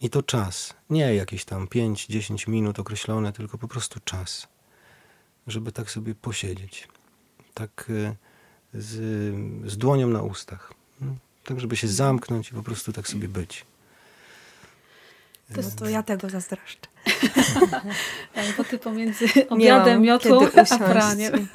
[0.00, 0.74] I to czas.
[0.90, 4.48] Nie jakieś tam 5-10 minut określone, tylko po prostu czas.
[5.46, 6.88] Żeby tak sobie posiedzieć.
[7.54, 8.16] Tak e,
[8.74, 8.94] z,
[9.70, 10.72] z dłonią na ustach.
[10.98, 11.18] Hmm?
[11.44, 13.66] Tak, żeby się zamknąć i po prostu tak sobie być.
[15.54, 16.88] To, to ja tego zazdroszczę.
[18.56, 21.48] bo ty pomiędzy obiadem, miotłą a praniem.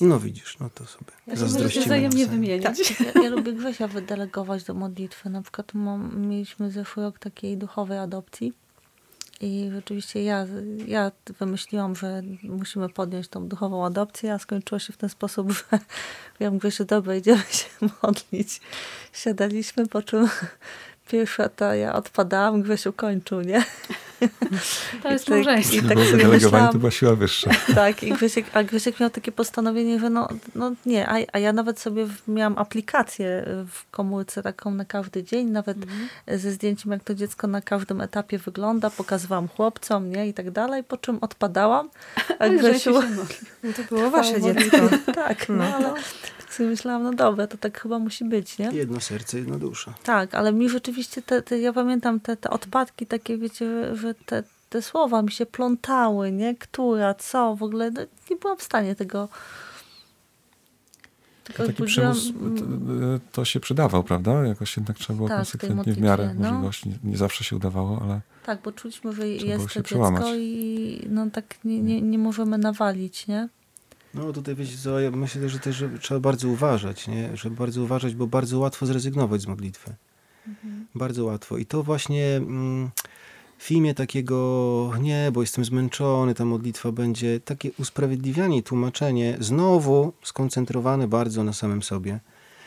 [0.00, 1.84] No widzisz, no to sobie ja zazdrościmy.
[1.84, 2.78] wzajemnie wymieniać.
[2.88, 5.30] Tak, ja, ja, lubię Grzesia wydelegować do modlitwy.
[5.30, 8.52] Na przykład mam, mieliśmy zeszły rok takiej duchowej adopcji
[9.40, 10.46] i rzeczywiście ja,
[10.86, 15.64] ja wymyśliłam, że musimy podjąć tą duchową adopcję, a skończyło się w ten sposób, że
[16.40, 17.66] ja Grzesiu, dobra, idziemy się
[18.02, 18.60] modlić.
[19.12, 20.28] Siadaliśmy, po czym
[21.10, 23.64] pierwsza to ja odpadałam, Grzesiu kończył, nie?
[25.02, 25.76] To jest tak, małżeństwo.
[25.76, 27.50] I tak no, sobie myślałam, to była siła wyższa.
[27.74, 31.52] Tak, i Grzesiek, a Grzesiek miał takie postanowienie, że no, no nie, a, a ja
[31.52, 36.08] nawet sobie miałam aplikację w komórce taką na każdy dzień, nawet mhm.
[36.40, 40.84] ze zdjęciem, jak to dziecko na każdym etapie wygląda, pokazywałam chłopcom, nie, i tak dalej,
[40.84, 41.90] po czym odpadałam,
[42.38, 42.92] a Grzesiu...
[43.62, 44.76] No to było wasze dziecko.
[45.14, 48.70] tak, no, no ale tak sobie myślałam, no dobra, to tak chyba musi być, nie?
[48.72, 49.94] Jedno serce, jedna dusza.
[50.02, 54.42] Tak, ale mi rzeczywiście, te, te ja pamiętam te, te odpadki takie, wiecie, że te,
[54.70, 56.54] te słowa mi się plątały, nie?
[56.54, 59.28] Która, co, w ogóle no, nie byłam w stanie tego...
[61.44, 62.64] Tylko taki przymus to,
[63.32, 64.46] to, się przydawał, prawda?
[64.46, 66.50] Jakoś jednak trzeba było tak, konsekwentnie w miarę no.
[66.50, 66.88] możliwości.
[66.88, 68.20] Nie, nie, zawsze się udawało, ale...
[68.46, 73.26] Tak, bo czuliśmy, że jest to dziecko i no tak nie, nie, nie możemy nawalić,
[73.26, 73.48] nie?
[74.14, 77.36] No tutaj wiecie co, ja myślę, że też że trzeba bardzo uważać, nie?
[77.36, 79.94] Żeby bardzo uważać, bo bardzo łatwo zrezygnować z modlitwy.
[80.48, 80.86] Mhm.
[80.94, 81.58] Bardzo łatwo.
[81.58, 82.90] I to właśnie mm,
[83.58, 91.08] w imię takiego, nie, bo jestem zmęczony, ta modlitwa będzie takie usprawiedliwianie tłumaczenie, znowu skoncentrowane
[91.08, 92.20] bardzo na samym sobie.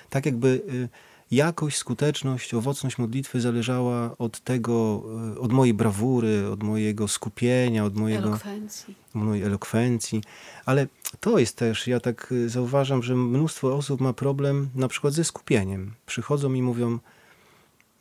[0.10, 0.90] Tak jakby y,
[1.32, 5.04] jakość, skuteczność, owocność modlitwy zależała od tego,
[5.36, 8.96] e, od mojej brawury, od mojego skupienia, od mojego, elokwencji.
[9.14, 10.22] mojej elokwencji.
[10.66, 10.88] Ale
[11.20, 15.24] to jest też, ja tak e, zauważam, że mnóstwo osób ma problem na przykład ze
[15.24, 15.94] skupieniem.
[16.06, 17.00] Przychodzą i mówią,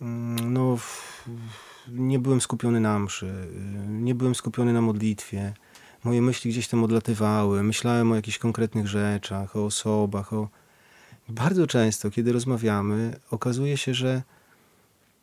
[0.00, 0.76] mm, no
[1.88, 5.54] nie byłem skupiony na mszy, e, nie byłem skupiony na modlitwie,
[6.04, 10.48] moje myśli gdzieś tam odlatywały, myślałem o jakichś konkretnych rzeczach, o osobach, o
[11.28, 14.22] bardzo często, kiedy rozmawiamy, okazuje się, że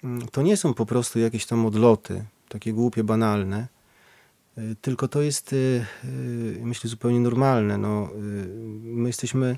[0.04, 3.68] mm, to nie są po prostu jakieś tam odloty, takie głupie, banalne,
[4.58, 7.78] y, tylko to jest, y, y, myślę, zupełnie normalne.
[7.78, 8.10] No,
[8.84, 9.58] my jesteśmy,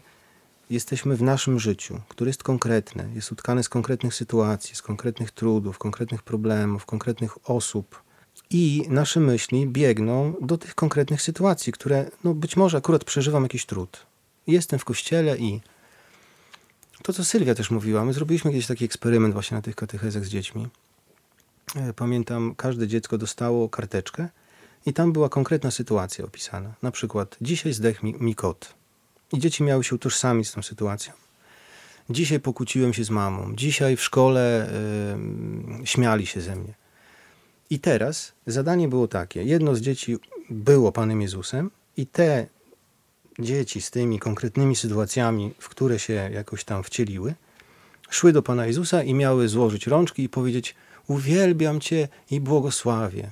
[0.70, 5.78] jesteśmy w naszym życiu, które jest konkretne, jest utkane z konkretnych sytuacji, z konkretnych trudów,
[5.78, 8.06] konkretnych problemów, konkretnych osób.
[8.50, 13.66] I nasze myśli biegną do tych konkretnych sytuacji, które no być może akurat przeżywam jakiś
[13.66, 14.06] trud.
[14.48, 15.62] Jestem w kościele i
[17.06, 20.30] to, co Sylwia też mówiła, my zrobiliśmy kiedyś taki eksperyment właśnie na tych katechezach z
[20.30, 20.68] dziećmi.
[21.76, 24.30] E, pamiętam, każde dziecko dostało karteczkę
[24.86, 26.74] i tam była konkretna sytuacja opisana.
[26.82, 28.76] Na przykład, dzisiaj zdechł mi, mi kot.
[29.34, 31.14] I dzieci miały się utożsamić z tą sytuacją.
[32.10, 33.56] Dzisiaj pokłóciłem się z mamą.
[33.56, 34.70] Dzisiaj w szkole
[35.80, 36.74] yy, śmiali się ze mnie.
[37.70, 39.44] I teraz zadanie było takie.
[39.44, 40.18] Jedno z dzieci
[40.50, 42.48] było Panem Jezusem i te
[43.40, 47.34] dzieci z tymi konkretnymi sytuacjami, w które się jakoś tam wcieliły,
[48.10, 50.76] szły do Pana Jezusa i miały złożyć rączki i powiedzieć:
[51.08, 53.32] Uwielbiam Cię i błogosławię.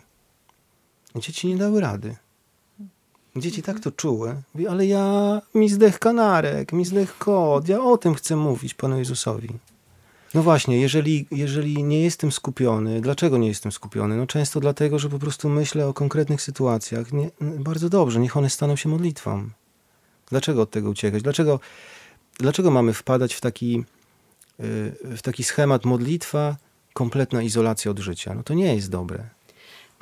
[1.16, 2.16] Dzieci nie dały rady.
[3.36, 4.36] Dzieci tak to czuły.
[4.54, 9.00] Mówi, ale ja, mi zdech kanarek, mi zdech kot, ja o tym chcę mówić Panu
[9.00, 9.50] Jezusowi.
[10.34, 14.18] No właśnie, jeżeli, jeżeli nie jestem skupiony, dlaczego nie jestem skupiony?
[14.18, 17.14] No często dlatego, że po prostu myślę o konkretnych sytuacjach.
[17.14, 19.50] Nie, bardzo dobrze, niech one staną się modlitwą.
[20.30, 21.24] Dlaczego od tego uciekać?
[21.24, 21.60] Dlaczego,
[22.38, 23.84] dlaczego mamy wpadać w taki,
[24.60, 26.56] y, w taki schemat modlitwa,
[26.94, 28.34] kompletna izolacja od życia?
[28.34, 29.24] No to nie jest dobre.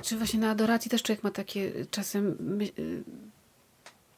[0.01, 3.03] Czy właśnie na adoracji też człowiek ma takie czasem y,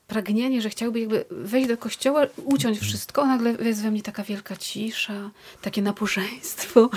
[0.07, 4.55] pragnienie, że chciałby jakby wejść do kościoła, uciąć wszystko, nagle jest we mnie taka wielka
[4.55, 6.89] cisza, takie nabożeństwo.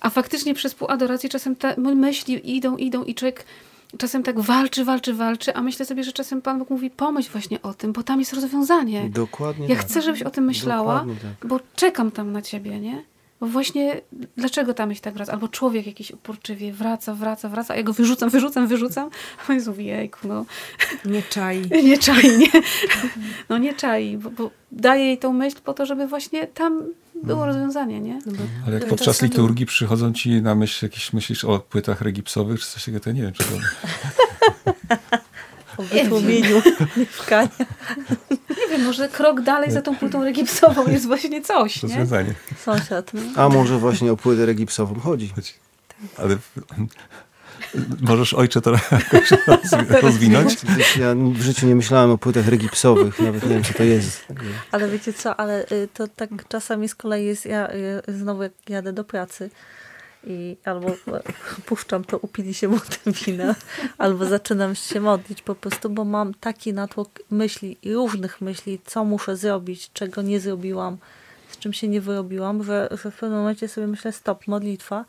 [0.00, 3.44] A faktycznie przez pół adoracji czasem te myśli idą, idą i człowiek
[3.98, 7.62] czasem tak walczy, walczy, walczy, a myślę sobie, że czasem Pan Bóg mówi, pomyśl właśnie
[7.62, 9.10] o tym, bo tam jest rozwiązanie.
[9.10, 9.84] Dokładnie Ja tak.
[9.84, 11.48] chcę, żebyś o tym myślała, tak.
[11.48, 13.04] bo czekam tam na ciebie, nie?
[13.40, 14.00] Bo właśnie
[14.36, 15.32] dlaczego ta myśl tak wraca?
[15.32, 19.10] Albo człowiek jakiś uporczywie wraca, wraca, wraca, a ja go wyrzucam, wyrzucam, wyrzucam,
[19.48, 20.44] a on mówi, jejku, no
[21.04, 21.62] Nie czai.
[21.88, 22.62] nie czai, nie?
[23.48, 26.82] No nie czai, bo, bo daje jej tą myśl po to, żeby właśnie tam
[27.22, 28.18] było rozwiązanie, nie?
[28.26, 32.60] No bo Ale jak podczas liturgii przychodzą ci na myśl jakieś myślisz o płytach regipsowych
[32.60, 33.50] czy coś takiego, to nie wiem, czy to
[35.76, 36.62] O wytłumieniu
[36.96, 37.48] mieszkania.
[38.30, 41.88] Nie wiem, może krok dalej za tą płytą regipsową jest właśnie coś, nie?
[41.88, 42.34] rozwiązanie.
[42.64, 43.12] Sąsiad.
[43.36, 45.28] A może właśnie o płytę regipsową chodzi.
[45.28, 45.52] Chodzi.
[46.16, 46.36] Ale
[48.00, 50.56] możesz ojcze to jakoś rozwi- rozwinąć?
[51.00, 54.26] Ja w życiu nie myślałem o płytach regipsowych, nawet nie wiem, co to jest.
[54.70, 58.52] Ale wiecie co, ale y, to tak czasami z kolei jest, ja y, znowu jak
[58.68, 59.50] jadę do pracy
[60.26, 61.22] i albo e,
[61.66, 63.54] puszczam to, upili się młotem wina,
[63.98, 69.04] albo zaczynam się modlić po prostu, bo mam taki natłok myśli i różnych myśli, co
[69.04, 70.96] muszę zrobić, czego nie zrobiłam,
[71.50, 75.04] z czym się nie wyrobiłam, że, że w pewnym momencie sobie myślę stop, modlitwa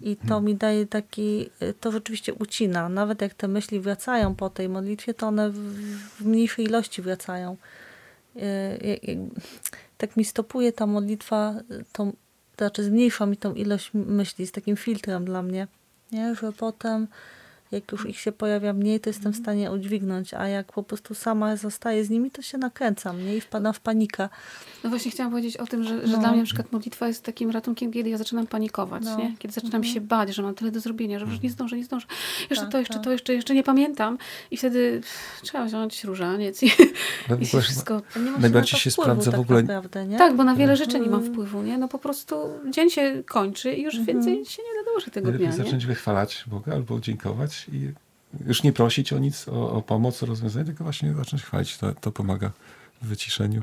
[0.00, 2.88] i to mi daje taki, y, to rzeczywiście ucina.
[2.88, 5.58] Nawet jak te myśli wracają po tej modlitwie, to one w,
[6.20, 7.56] w mniejszej ilości wracają.
[8.36, 9.18] Y, y,
[9.98, 11.54] tak mi stopuje ta modlitwa,
[11.92, 12.12] tą,
[12.56, 15.66] to znaczy zmniejsza mi tą ilość myśli, z takim filtrem dla mnie,
[16.12, 16.34] nie?
[16.34, 17.06] że potem
[17.72, 21.14] jak już ich się pojawia mniej, to jestem w stanie udźwignąć, a jak po prostu
[21.14, 23.36] sama zostaję z nimi, to się nakręcam nie?
[23.36, 24.28] i wpadam w panikę.
[24.84, 26.18] No właśnie chciałam powiedzieć o tym, że, że No.
[26.18, 29.16] dla mnie na przykład modlitwa jest takim ratunkiem, kiedy ja zaczynam panikować, No.
[29.18, 29.34] nie?
[29.38, 29.94] Kiedy zaczynam Mhm.
[29.94, 32.06] się bać, że mam tyle do zrobienia, że już nie zdążę, nie zdążę.
[32.50, 33.04] Jeszcze Tak, to, jeszcze tak.
[33.04, 34.18] to, jeszcze, jeszcze nie pamiętam.
[34.50, 36.70] I wtedy pff, trzeba wziąć różaniec i,
[37.28, 38.02] Ale i w się wszystko...
[38.16, 40.18] Nie Najbardziej się wpływu sprawdza w tak ogóle- Naprawdę, nie?
[40.18, 41.32] Tak, bo na wiele rzeczy nie mam Mm.
[41.32, 41.78] wpływu, nie?
[41.78, 42.36] No po prostu
[42.70, 44.16] dzień się kończy i już Mhm.
[44.16, 45.64] więcej się nie nadąży tego Najlepiej dnia, nie?
[45.64, 47.92] zacząć wychwalać Boga albo dziękować i
[48.46, 51.78] już nie prosić o nic, o, o pomoc, o rozwiązanie, tylko właśnie zacząć chwalić.
[51.78, 52.50] To, to pomaga
[53.02, 53.62] w wyciszeniu.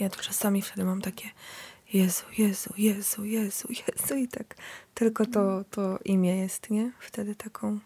[0.00, 1.28] Ja to czasami wtedy mam takie
[1.92, 4.56] Jezu, Jezu, Jezu, Jezu, Jezu i tak
[4.94, 6.92] tylko to, to imię jest, nie?
[7.00, 7.78] Wtedy taką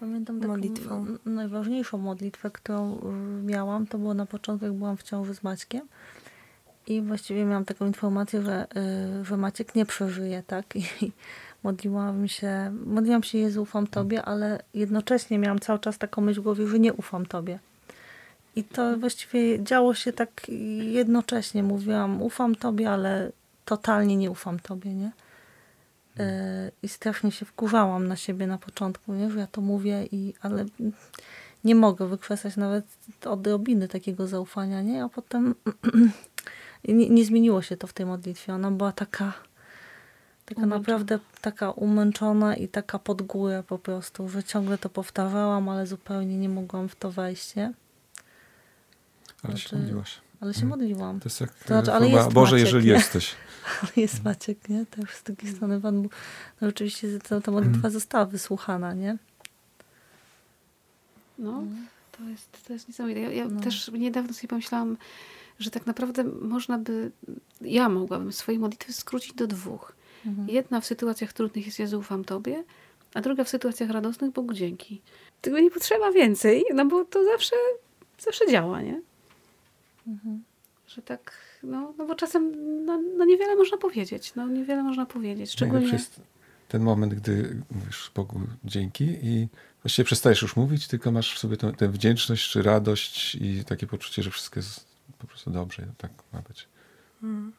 [0.00, 1.06] Pamiętam taką modlitwą.
[1.24, 5.88] najważniejszą modlitwę, którą y, miałam, to było na początku, jak byłam w ciąży z Maćkiem.
[6.86, 8.66] I właściwie miałam taką informację, że,
[9.20, 10.76] y, że Maciek nie przeżyje, tak?
[10.76, 11.12] I
[11.62, 16.42] modliłam się, modliłam się, Jezu, ufam Tobie, ale jednocześnie miałam cały czas taką myśl w
[16.42, 17.58] głowie, że nie ufam Tobie.
[18.56, 20.48] I to właściwie działo się tak
[20.78, 21.62] jednocześnie.
[21.62, 23.32] Mówiłam, ufam Tobie, ale
[23.64, 25.12] totalnie nie ufam Tobie, nie?
[26.18, 29.30] E, I strasznie się wkurzałam na siebie na początku, nie?
[29.30, 30.64] że ja to mówię, i, ale
[31.64, 32.84] nie mogę wykrzesać nawet
[33.24, 35.04] odrobiny takiego zaufania, nie?
[35.04, 35.54] A potem
[36.88, 38.54] nie, nie zmieniło się to w tej modlitwie.
[38.54, 39.32] Ona była taka,
[40.54, 40.78] taka Umęczona.
[40.78, 46.36] naprawdę taka umęczona i taka pod górę po prostu, że ciągle to powtarzałam, ale zupełnie
[46.38, 47.64] nie mogłam w to wejść, nie?
[49.42, 50.18] Ale Znaczy, się modliłaś.
[50.40, 50.80] Ale się Mhm.
[50.80, 51.20] modliłam.
[51.20, 52.92] To jest jak To znaczy, ale jest Boże, Maciek, jeżeli nie?
[52.92, 53.34] jesteś.
[53.82, 54.86] Ale jest Maciek, nie?
[54.86, 56.12] Też z drugiej strony Pan Bóg,
[56.60, 59.16] no rzeczywiście ta, ta modlitwa została wysłuchana, nie?
[61.38, 61.62] No,
[62.18, 63.20] to jest, to jest niesamowite.
[63.20, 63.60] Ja, ja No.
[63.60, 64.96] też niedawno sobie pomyślałam,
[65.58, 67.10] że tak naprawdę można by,
[67.60, 69.92] ja mogłabym swoje modlitwy skrócić do dwóch.
[70.26, 70.48] Mhm.
[70.48, 72.64] Jedna w sytuacjach trudnych jest Jezu, ufam Tobie,
[73.14, 75.02] a druga w sytuacjach radosnych Bogu dzięki.
[75.40, 77.56] Tego nie potrzeba więcej, no bo to zawsze,
[78.18, 79.00] zawsze działa, nie?
[80.06, 80.42] Mhm.
[80.86, 81.32] Że tak,
[81.62, 82.52] no, no bo czasem
[82.84, 85.86] no, no niewiele można powiedzieć, no niewiele można powiedzieć, szczególnie...
[85.86, 86.32] Najlepszy jest
[86.68, 89.48] ten moment, gdy mówisz Bogu dzięki i
[89.82, 93.86] właściwie przestajesz już mówić, tylko masz w sobie tę, tę wdzięczność czy radość i takie
[93.86, 94.84] poczucie, że wszystko jest
[95.18, 95.86] po prostu dobrze.
[95.98, 96.68] Tak ma być.
[97.22, 97.52] mm,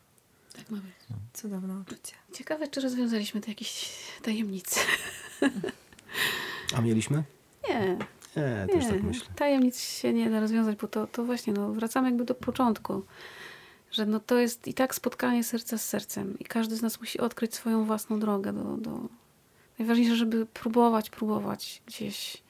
[0.54, 0.94] Tak ma być.
[1.34, 2.14] cudowne uczucie.
[2.34, 4.80] Ciekawe, czy rozwiązaliśmy tu jakieś tajemnice.
[6.76, 7.24] A mieliśmy?
[7.70, 7.98] Nie,
[8.36, 9.28] Nie, też Nie, tak myślę.
[9.36, 13.04] tajemnic się nie da rozwiązać, bo to, to właśnie, no, wracamy jakby do początku,
[13.92, 17.20] że no, to jest i tak spotkanie serca z sercem i każdy z nas musi
[17.20, 19.00] odkryć swoją własną drogę do, do...
[19.80, 22.44] Najważniejsze, żeby próbować, próbować gdzieś,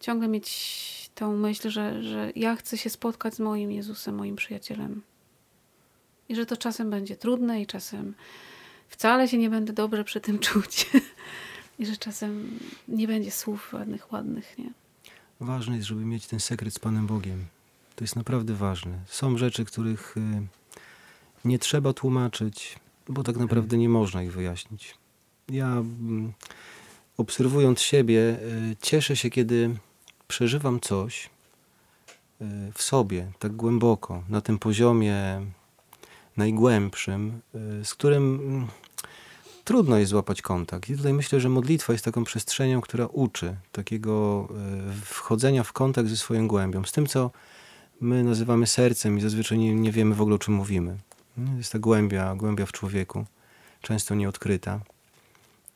[0.00, 5.02] ciągle mieć tą myśl, że, że ja chcę się spotkać z moim Jezusem, moim przyjacielem
[6.28, 8.14] i że to czasem będzie trudne i czasem
[8.88, 10.90] wcale się nie będę dobrze przy tym czuć
[11.78, 12.58] i że czasem
[12.88, 14.70] nie będzie słów ładnych, ładnych, nie?
[15.40, 17.44] Ważne jest, żeby mieć ten sekret z Panem Bogiem.
[17.96, 18.98] To jest naprawdę ważne.
[19.06, 20.20] Są rzeczy, których y,
[21.44, 22.76] nie trzeba tłumaczyć,
[23.08, 24.94] bo tak naprawdę nie można ich wyjaśnić.
[25.48, 26.32] Ja mm,
[27.16, 28.18] obserwując siebie,
[28.72, 29.76] y, cieszę się, kiedy
[30.28, 35.40] przeżywam coś y, w sobie tak głęboko, na tym poziomie
[36.36, 37.40] najgłębszym,
[37.80, 38.66] y, z którym mm,
[39.64, 40.90] trudno jest złapać kontakt.
[40.90, 44.48] I tutaj myślę, że modlitwa jest taką przestrzenią, która uczy takiego
[44.90, 47.30] e, wchodzenia w kontakt ze swoją głębią, z tym, co
[48.00, 50.96] my nazywamy sercem i zazwyczaj nie, nie wiemy w ogóle, o czym mówimy.
[51.56, 53.24] Jest ta głębia, głębia w człowieku,
[53.82, 54.80] często nieodkryta,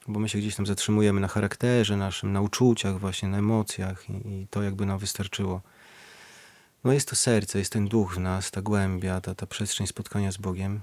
[0.09, 4.13] bo my się gdzieś tam zatrzymujemy na charakterze naszym, na uczuciach właśnie, na emocjach i,
[4.13, 5.61] i to jakby nam wystarczyło.
[6.85, 10.33] No jest to serce, jest ten duch w nas, ta głębia, ta, ta przestrzeń spotkania
[10.33, 10.81] z Bogiem.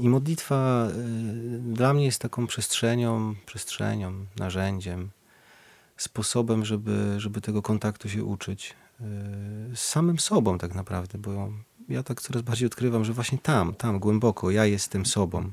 [0.00, 5.10] I modlitwa y, dla mnie jest taką przestrzenią, przestrzenią, narzędziem,
[5.96, 9.04] sposobem, żeby, żeby tego kontaktu się uczyć y,
[9.76, 11.52] z samym sobą tak naprawdę, bo
[11.88, 15.52] ja tak coraz bardziej odkrywam, że właśnie tam, tam głęboko ja jestem sobą.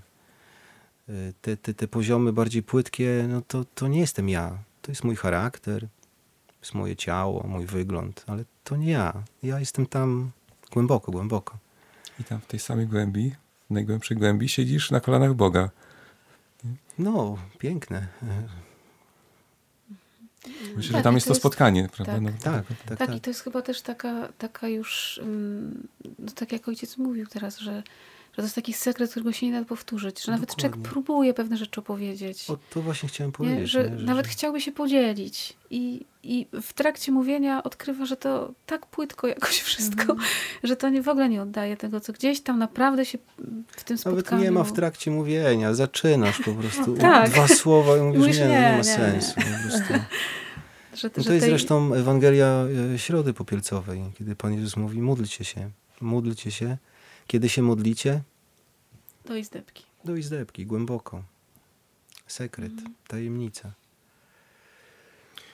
[1.09, 4.57] Y, te, te, te poziomy bardziej płytkie, no to, to nie jestem ja.
[4.81, 5.87] To jest mój charakter,
[6.67, 9.23] jest moje ciało, mój wygląd, ale to nie ja.
[9.43, 10.31] Ja jestem tam
[10.71, 11.57] głęboko, głęboko.
[12.19, 13.35] I tam w tej samej głębi
[13.69, 15.69] w najgłębszej głębi siedzisz na kolanach Boga.
[16.99, 18.07] No, piękne.
[20.75, 22.13] Myślę, tak, że tam jest to jest, spotkanie, prawda?
[22.13, 25.21] Tak, no, tak, tak, tak, tak, i to jest chyba też taka, taka już,
[26.19, 27.83] no tak jak ojciec mówił teraz, że
[28.37, 31.79] to jest taki sekret, którego się nie da powtórzyć, że nawet człowiek próbuje pewne rzeczy
[31.79, 32.49] opowiedzieć.
[32.49, 33.59] O, to właśnie chciałem powiedzieć.
[33.59, 33.67] Nie?
[33.67, 33.99] Że, nie?
[33.99, 34.31] że nawet że...
[34.31, 40.03] chciałby się podzielić i, i w trakcie mówienia odkrywa, że to tak płytko jakoś wszystko,
[40.03, 40.25] mm.
[40.63, 43.17] że to nie, w ogóle nie oddaje tego, co gdzieś tam naprawdę się
[43.67, 44.23] w tym spotkaniu...
[44.31, 47.29] Nawet nie ma w trakcie mówienia, zaczynasz po prostu tak.
[47.29, 49.33] dwa słowa i mówisz, mówisz nie, nie, nie, ma sensu.
[49.35, 49.93] Po prostu.
[50.93, 51.49] Że, no to jest tej...
[51.49, 55.69] zresztą Ewangelia e, Środy Popielcowej, kiedy Pan Jezus mówi, módlcie się,
[56.01, 56.77] módlcie się,
[57.27, 58.21] kiedy się modlicie?
[59.25, 59.83] Do izdebki.
[60.05, 61.23] Do izdebki, głęboko.
[62.27, 62.93] Sekret, mhm.
[63.07, 63.71] tajemnica.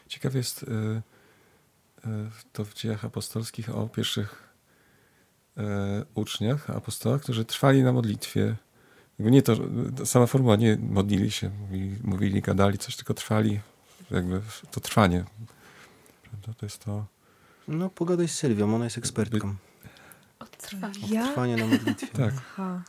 [0.08, 2.10] Ciekawe jest y, y,
[2.54, 4.54] to w dziejach apostolskich o pierwszych
[5.58, 5.62] y,
[6.16, 8.56] uczniach, apostołach, którzy trwali na modlitwie.
[9.20, 9.56] Jakby nie to,
[10.06, 13.60] sama formuła, nie modlili się, mówili, mówili, gadali coś, tylko trwali,
[14.12, 15.26] jakby to trwanie.
[16.24, 16.54] Prawda?
[16.54, 17.06] To jest to...
[17.68, 19.56] No, pogadaj z Sylwią, ona jest ekspertką.
[21.22, 22.08] Odtrwanie na modlitwie.
[22.08, 22.34] tak.
[22.38, 22.84] Aha.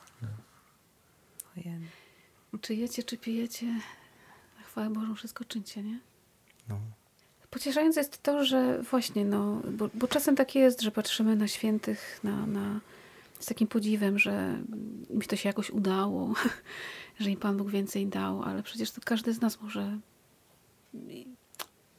[2.61, 3.66] Czy jecie, czy pijecie,
[4.57, 6.00] na chwałę Bożą wszystko czyńcie, nie?
[6.68, 6.78] No.
[7.50, 12.20] Pocieszające jest to, że właśnie, no, bo, bo czasem tak jest, że patrzymy na świętych,
[12.22, 12.80] na, na,
[13.38, 14.59] z takim podziwem, że
[15.11, 16.34] im to się jakoś udało,
[17.20, 19.98] że im Pan Bóg więcej dał, ale przecież to każdy z nas może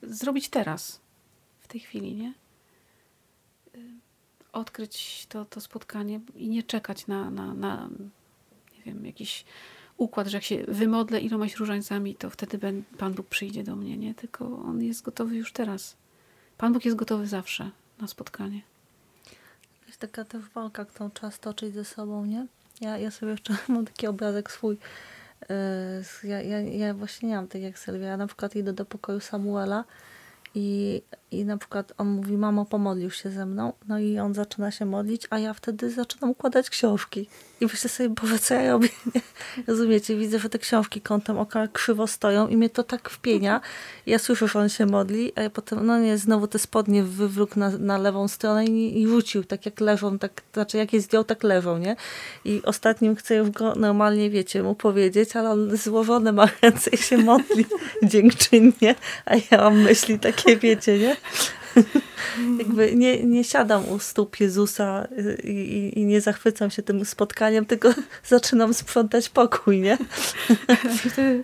[0.01, 1.01] zrobić teraz,
[1.59, 2.33] w tej chwili, nie?
[4.55, 7.89] Odkryć to, to spotkanie i nie czekać na, na, na
[8.77, 9.45] nie wiem, jakiś
[9.97, 14.13] układ, że jak się wymodlę ilomaś różańcami, to wtedy Pan Bóg przyjdzie do mnie, nie?
[14.13, 15.95] Tylko On jest gotowy już teraz.
[16.57, 18.61] Pan Bóg jest gotowy zawsze na spotkanie.
[19.87, 22.47] Jest taka też walka, którą trzeba stoczyć ze sobą, nie?
[22.81, 24.77] Ja, ja sobie jeszcze mam taki obrazek swój.
[26.23, 28.07] Yy, ja, ja, ja właśnie nie mam tak jak Sylwia.
[28.07, 29.83] Ja na przykład idę do pokoju Samuela
[30.55, 31.01] i,
[31.39, 33.73] I na przykład on mówi, mamo, pomodlił się ze mną.
[33.88, 37.27] No i on zaczyna się modlić, a ja wtedy zaczynam układać książki.
[37.61, 38.89] I myślę sobie, Boże, co ja robię?
[39.67, 40.15] Rozumiecie?
[40.15, 43.61] Widzę, że te książki kątem oka krzywo stoją i mnie to tak wpienia.
[44.05, 47.59] Ja słyszę, że on się modli, a ja potem, no nie, znowu te spodnie wywlókł
[47.59, 51.23] na, na lewą stronę i, i rzucił, tak jak leżą, tak, znaczy jak je zdjął,
[51.23, 51.95] tak leżą, nie?
[52.45, 56.97] I ostatnim chcę już go normalnie, wiecie, mu powiedzieć, ale on złożone ma ręce i
[56.97, 57.65] się modli
[58.03, 61.15] dziękczynnie, a ja mam myśli takie, wiecie, nie?
[62.59, 67.65] Jakby nie, nie siadam u stóp Jezusa y, i, i, nie zachwycam się tym spotkaniem,
[67.65, 67.93] tylko
[68.26, 69.97] zaczynam sprzątać pokój, nie?
[70.99, 71.43] Wtedy,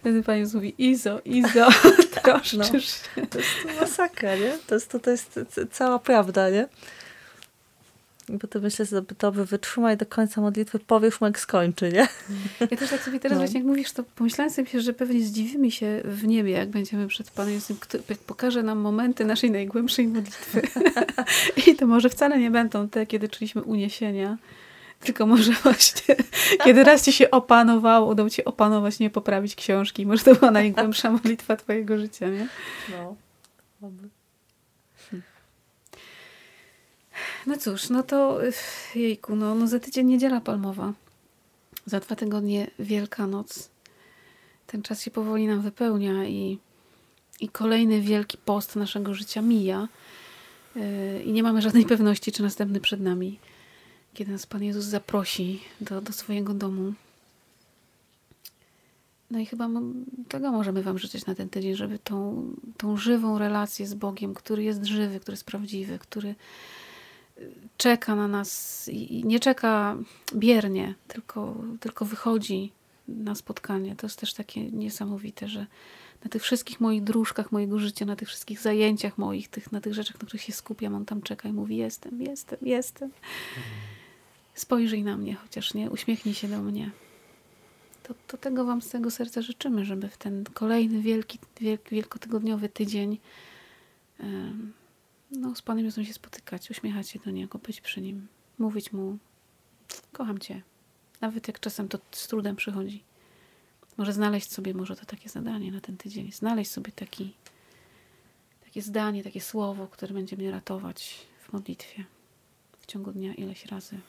[0.00, 1.68] wtedy Pani mówi, Izo, Izo,
[2.22, 3.26] troszczysz no.
[3.30, 4.58] To jest masakra, nie?
[4.66, 6.68] To jest, to, to jest cała prawda, nie?
[8.28, 12.08] Bo to myślę, że dobrze wytrzymaj do końca modlitwy, powiesz mu jak skończy, nie?
[12.70, 13.44] Ja też tak sobie teraz no.
[13.44, 17.30] właśnie jak mówisz, to pomyślałem sobie, że pewnie zdziwimy się w niebie, jak będziemy przed
[17.30, 20.62] Panem Jezusem, który pokaże nam momenty naszej najgłębszej modlitwy.
[21.66, 24.38] I to może wcale nie będą te, kiedy czuliśmy uniesienia,
[25.00, 26.16] tylko może właśnie,
[26.64, 30.06] kiedy raz ci się opanowało, udało ci opanować, nie poprawić książki.
[30.06, 32.48] Może to była najgłębsza modlitwa twojego życia, nie?
[32.90, 33.16] No.
[37.46, 38.38] No cóż, no to
[38.94, 40.92] jejku, no, no za tydzień niedziela palmowa.
[41.86, 43.70] Za dwa tygodnie Wielkanoc.
[44.66, 46.58] Ten czas się powoli nam wypełnia i,
[47.40, 49.88] i kolejny wielki post naszego życia mija.
[50.76, 53.38] Yy, I nie mamy żadnej pewności, czy następny przed nami,
[54.14, 56.92] kiedy nas Pan Jezus zaprosi do, do swojego domu.
[59.30, 59.68] No i chyba
[60.28, 62.44] tego możemy Wam życzyć na ten tydzień, żeby tą,
[62.76, 66.34] tą żywą relację z Bogiem, który jest żywy, który jest prawdziwy, który
[67.76, 69.96] czeka na nas i nie czeka
[70.34, 72.72] biernie, tylko, tylko wychodzi
[73.08, 73.96] na spotkanie.
[73.96, 75.66] To jest też takie niesamowite, że
[76.24, 79.94] na tych wszystkich moich dróżkach mojego życia, na tych wszystkich zajęciach moich, tych, na tych
[79.94, 83.10] rzeczach, na których się skupiam, on tam czeka i mówi jestem, jestem, jestem.
[84.54, 85.90] Spojrzyj na mnie chociaż, nie?
[85.90, 86.90] Uśmiechnij się do mnie.
[88.02, 92.68] To, to tego wam z tego serca życzymy, żeby w ten kolejny wielki, wielk, wielkotygodniowy
[92.68, 93.18] tydzień
[95.30, 99.18] no, z Panem Jezusem się spotykać, uśmiechać się do Niego, być przy Nim, mówić Mu
[100.12, 100.62] kocham Cię.
[101.20, 103.02] Nawet jak czasem to z trudem przychodzi.
[103.96, 106.32] Może znaleźć sobie może to takie zadanie na ten tydzień.
[106.32, 107.34] Znaleźć sobie taki,
[108.64, 112.04] takie zdanie, takie słowo, które będzie mnie ratować w modlitwie
[112.80, 114.00] w ciągu dnia ileś razy.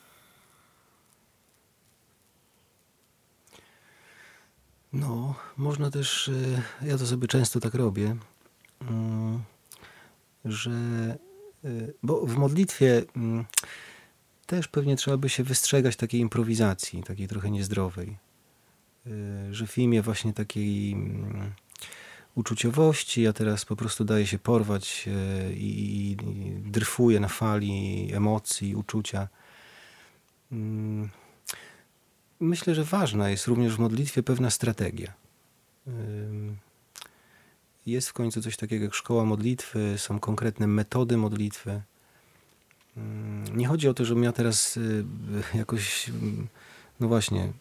[4.94, 8.16] No, można też, y, ja to sobie często tak robię,
[8.82, 9.44] mm,
[10.46, 10.72] że,
[11.66, 13.46] y, bo w modlitwie mm,
[14.46, 18.18] też pewnie trzeba by się wystrzegać takiej improwizacji, takiej trochę niezdrowej.
[19.08, 21.54] Y, że w imię właśnie takiej mm,
[22.36, 26.18] uczuciowości ja teraz po prostu daję się porwać y, i,
[26.66, 29.28] dryfuję na fali emocji, uczucia.
[30.52, 31.10] Mm,
[32.40, 35.14] myślę, że ważna jest również w modlitwie pewna strategia.
[37.88, 41.82] Jest w końcu coś takiego jak szkoła modlitwy, są konkretne metody modlitwy.
[43.54, 45.06] Nie chodzi o to, żebym ja teraz y,
[45.54, 46.12] jakoś,
[47.00, 47.54] no właśnie,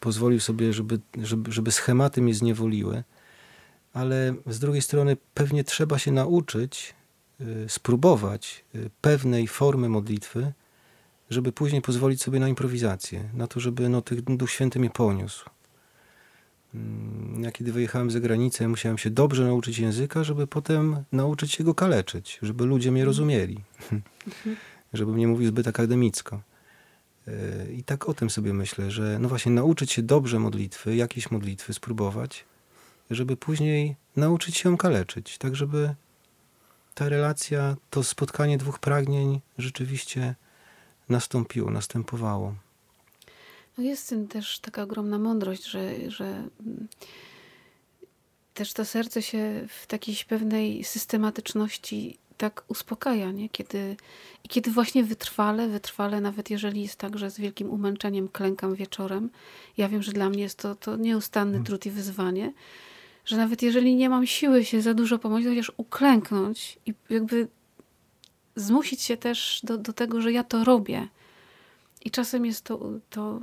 [0.00, 3.04] pozwolił sobie, żeby, żeby, żeby schematy mnie zniewoliły,
[3.92, 6.94] ale z drugiej strony pewnie trzeba się nauczyć,
[7.40, 10.52] y, spróbować y, pewnej formy modlitwy,
[11.30, 15.50] żeby później pozwolić sobie na improwizację, na to, żeby no, Duch Święty mnie poniósł.
[16.74, 21.64] Mm, ja kiedy wyjechałem za granicę, musiałem się dobrze nauczyć języka, żeby potem nauczyć się
[21.64, 23.60] go kaleczyć, żeby ludzie mnie rozumieli.
[24.92, 26.40] Żebym nie mówił zbyt akademicko.
[27.28, 31.30] E, I tak o tym sobie myślę, że no właśnie nauczyć się dobrze modlitwy, jakieś
[31.30, 32.44] modlitwy spróbować,
[33.10, 35.94] żeby później nauczyć się ją kaleczyć, tak żeby
[36.94, 40.34] ta relacja, to spotkanie dwóch pragnień rzeczywiście
[41.08, 42.54] nastąpiło, następowało.
[43.78, 46.88] No jest w tym też taka ogromna mądrość, że, że mm,
[48.54, 53.48] też to serce się w takiej pewnej systematyczności tak uspokaja, nie?
[53.48, 53.96] Kiedy,
[54.44, 59.30] i kiedy właśnie wytrwale, wytrwale, nawet jeżeli jest tak, że z wielkim umęczeniem klękam wieczorem,
[59.76, 61.66] ja wiem, że dla mnie jest to, to nieustanny hmm.
[61.66, 62.52] trud i wyzwanie,
[63.24, 67.48] że nawet jeżeli nie mam siły się za dużo pomóc, chociaż uklęknąć i jakby
[68.56, 71.08] zmusić się też do, do tego, że ja to robię.
[72.04, 73.40] I czasem jest to, to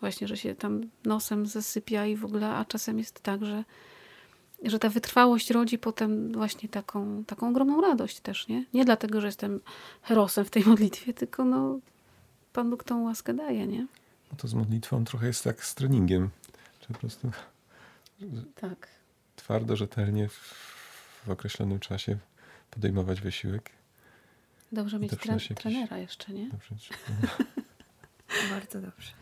[0.00, 3.64] właśnie, że się tam nosem zasypia i w ogóle, a czasem jest tak, że
[4.64, 8.64] że ta wytrwałość rodzi potem właśnie taką, taką ogromną radość też, nie?
[8.74, 9.60] Nie dlatego, że jestem
[10.02, 11.78] herosem w tej modlitwie, tylko no,
[12.52, 13.86] Pan Bóg tą łaskę daje, nie?
[14.30, 16.30] No to z modlitwą trochę jest tak z treningiem.
[16.80, 17.30] Czy po prostu
[18.54, 18.88] tak.
[19.36, 20.34] twardo, rzetelnie w,
[21.26, 22.18] w określonym czasie
[22.70, 23.70] podejmować wysiłek.
[24.72, 26.48] Dobrze mieć tre trenera jeszcze, nie?
[26.48, 26.74] Dobrze.
[28.50, 29.12] Bardzo dobrze.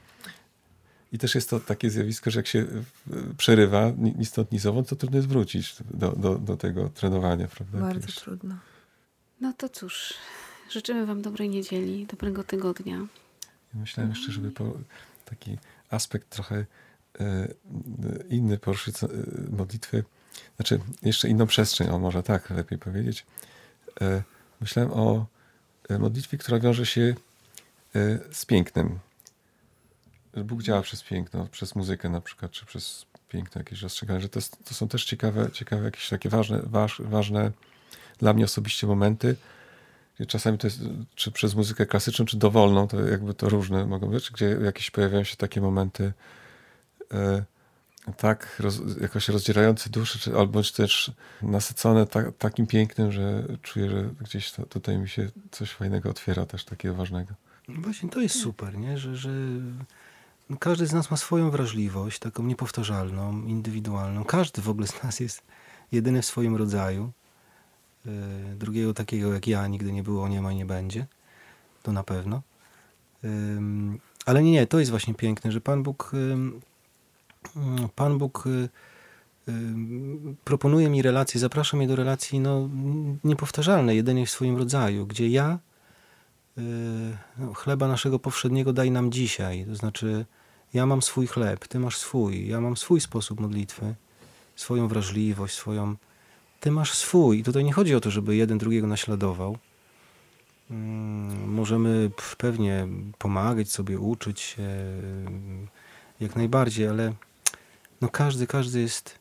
[1.12, 2.66] I też jest to takie zjawisko, że jak się
[3.36, 7.78] przerywa ni stąd, ni zowąd, to trudno jest wrócić do, do, do tego trenowania, prawda?
[7.78, 8.58] Bardzo trudno.
[9.40, 10.14] No to cóż,
[10.70, 12.96] życzymy Wam dobrej niedzieli, dobrego tygodnia.
[13.74, 14.78] Ja myślałem jeszcze, żeby po,
[15.24, 15.58] taki
[15.90, 16.66] aspekt trochę
[17.20, 17.48] e,
[18.28, 19.08] inny poruszyć e,
[19.50, 20.04] modlitwy,
[20.56, 23.26] znaczy jeszcze inną przestrzeń, o może tak lepiej powiedzieć.
[24.00, 24.22] E,
[24.60, 25.26] myślałem o
[25.88, 27.14] e, modlitwie, która wiąże się
[27.94, 28.98] e, z pięknem
[30.36, 34.40] Bóg działa przez piękno, przez muzykę na przykład, czy przez piękne jakieś rozstrzygania, że to,
[34.64, 37.52] to są też ciekawe, ciekawe jakieś takie ważne, waż, ważne
[38.18, 39.36] dla mnie osobiście momenty,
[40.26, 40.80] czasami to jest,
[41.14, 45.24] czy przez muzykę klasyczną, czy dowolną, to jakby to różne mogą być, gdzie jakieś pojawiają
[45.24, 46.12] się takie momenty
[47.12, 47.44] e,
[48.16, 51.12] tak roz, jakoś rozdzierające duszę, czy, albo też
[51.42, 56.46] nasycone ta, takim pięknym, że czuję, że gdzieś to, tutaj mi się coś fajnego otwiera,
[56.46, 57.34] też takiego ważnego.
[57.68, 58.98] Właśnie to jest super, nie?
[58.98, 59.84] Że, że no,
[60.56, 64.24] każdy z nas ma swoją wrażliwość, taką niepowtarzalną, indywidualną.
[64.24, 65.42] Każdy w ogóle z nas jest
[65.92, 67.12] jedyny w swoim rodzaju.
[68.06, 68.10] E,
[68.56, 71.06] drugiego takiego jak ja nigdy nie było, nie ma i nie będzie.
[71.82, 72.42] To na pewno.
[74.26, 76.12] Ale nie, nie, to jest właśnie piękne, że Pan Bóg
[77.94, 79.52] Pan Bóg e,
[80.44, 82.68] proponuje mi relacje, zaprasza mnie do relacji no,
[83.24, 85.58] niepowtarzalnej, jedynej w swoim rodzaju, gdzie ja
[86.58, 86.60] e,
[87.38, 89.64] no, chleba naszego powszedniego daj nam dzisiaj.
[89.68, 90.26] To znaczy,
[90.74, 93.94] ja mam swój chleb, ty masz swój, ja mam swój sposób modlitwy,
[94.56, 95.96] swoją wrażliwość, swoją.
[96.60, 97.38] Ty masz swój.
[97.38, 99.58] I tutaj nie chodzi o to, żeby jeden drugiego naśladował.
[100.70, 102.86] Mm, możemy pewnie
[103.18, 104.68] pomagać sobie, uczyć się
[106.20, 107.12] jak najbardziej, ale
[108.00, 109.18] No każdy, każdy jest...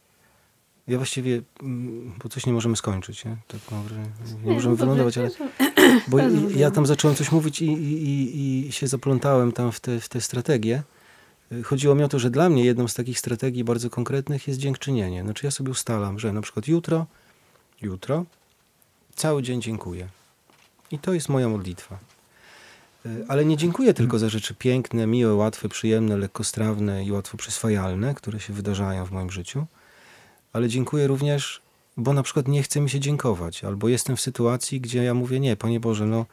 [0.87, 3.37] Ja właściwie, mm, bo coś nie możemy skończyć, nie?
[3.47, 4.09] Tak mam wrażenie.
[4.43, 5.29] Nie, możemy no wylądować, ale...
[6.07, 6.57] Bo i- rozumiem.
[6.59, 10.09] ja tam zacząłem coś mówić i, i, i, i się zaplątałem tam w te, w
[10.09, 10.83] te strategie.
[11.51, 14.59] Y, Chodziło mi o to, że dla mnie jedną z takich strategii bardzo konkretnych jest
[14.59, 15.23] dziękczynienie.
[15.23, 17.05] Znaczy ja sobie ustalam, że na przykład jutro,
[17.81, 18.25] jutro,
[19.15, 20.07] cały dzień dziękuję.
[20.91, 21.99] I to jest moja modlitwa.
[23.05, 28.15] Y, Ale nie dziękuję tylko za rzeczy piękne, miłe, łatwe, przyjemne, lekkostrawne i łatwo przyswajalne,
[28.15, 29.65] które się wydarzają w moim życiu,
[30.53, 31.61] ale dziękuję również,
[31.97, 35.39] bo na przykład nie chce mi się dziękować, albo jestem w sytuacji, gdzie ja mówię,
[35.39, 36.25] nie, Panie Boże, no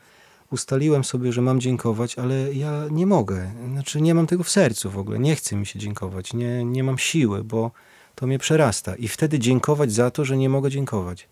[0.50, 3.50] ustaliłem sobie, że mam dziękować, ale ja nie mogę.
[3.72, 6.84] Znaczy nie mam tego w sercu w ogóle, nie chce mi się dziękować, nie, nie
[6.84, 7.70] mam siły, bo
[8.14, 8.96] to mnie przerasta.
[8.96, 11.28] I wtedy dziękować za to, że nie mogę dziękować.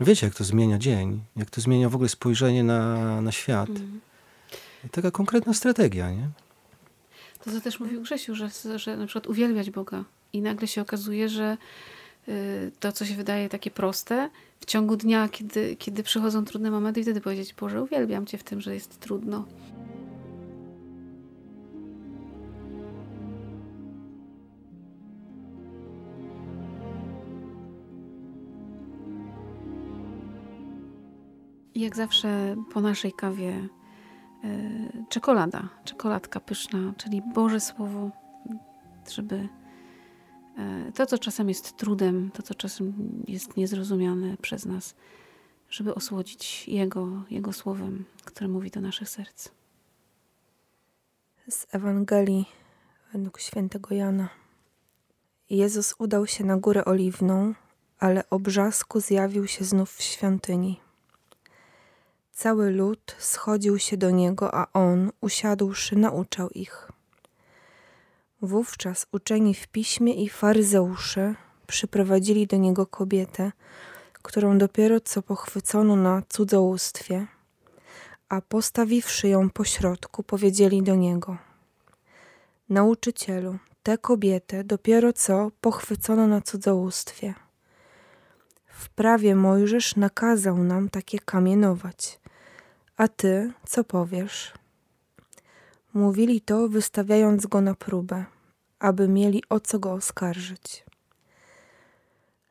[0.00, 3.68] Wiecie, jak to zmienia dzień, jak to zmienia w ogóle spojrzenie na, na świat.
[3.68, 4.00] Mhm.
[4.90, 6.28] Taka konkretna strategia, nie?
[7.44, 11.28] To co też mówił Grzesiu, że, że na przykład uwielbiać Boga i nagle się okazuje,
[11.28, 11.56] że
[12.80, 17.02] to, co się wydaje takie proste, w ciągu dnia, kiedy, kiedy przychodzą trudne momenty i
[17.02, 19.44] wtedy powiedzieć, Boże, uwielbiam Cię w tym, że jest trudno.
[31.74, 33.68] Jak zawsze po naszej kawie
[34.44, 38.10] y, czekolada, czekoladka pyszna, czyli Boże Słowo,
[39.10, 39.59] żeby y,
[40.94, 42.92] to, co czasem jest trudem, to, co czasem
[43.28, 44.94] jest niezrozumiane przez nas,
[45.70, 49.48] żeby osłodzić Jego, Jego Słowem, które mówi do naszych serc.
[51.48, 52.46] Z Ewangelii
[53.12, 54.28] według świętego Jana.
[55.50, 57.54] Jezus udał się na górę oliwną,
[57.98, 60.80] ale o brzasku zjawił się znów w świątyni.
[62.32, 66.92] Cały lud schodził się do niego, a on, usiadłszy, nauczał ich.
[68.42, 71.34] Wówczas uczeni w piśmie i faryzeusze
[71.66, 73.52] przyprowadzili do niego kobietę,
[74.22, 77.26] którą dopiero co pochwycono na cudzołóstwie,
[78.28, 81.36] a postawiwszy ją pośrodku, powiedzieli do niego:
[82.68, 87.34] Nauczycielu, tę kobietę dopiero co pochwycono na cudzołóstwie.
[88.66, 92.20] W prawie Mojżesz nakazał nam takie kamienować.
[92.96, 94.52] A ty co powiesz?
[95.94, 98.24] Mówili to, wystawiając go na próbę,
[98.78, 100.84] aby mieli o co go oskarżyć.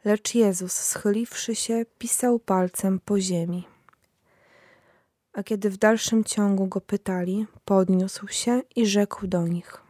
[0.06, 3.68] Lecz Jezus, schyliwszy się, pisał palcem po ziemi.
[5.34, 9.82] A kiedy w dalszym ciągu go pytali, podniósł się i rzekł do nich: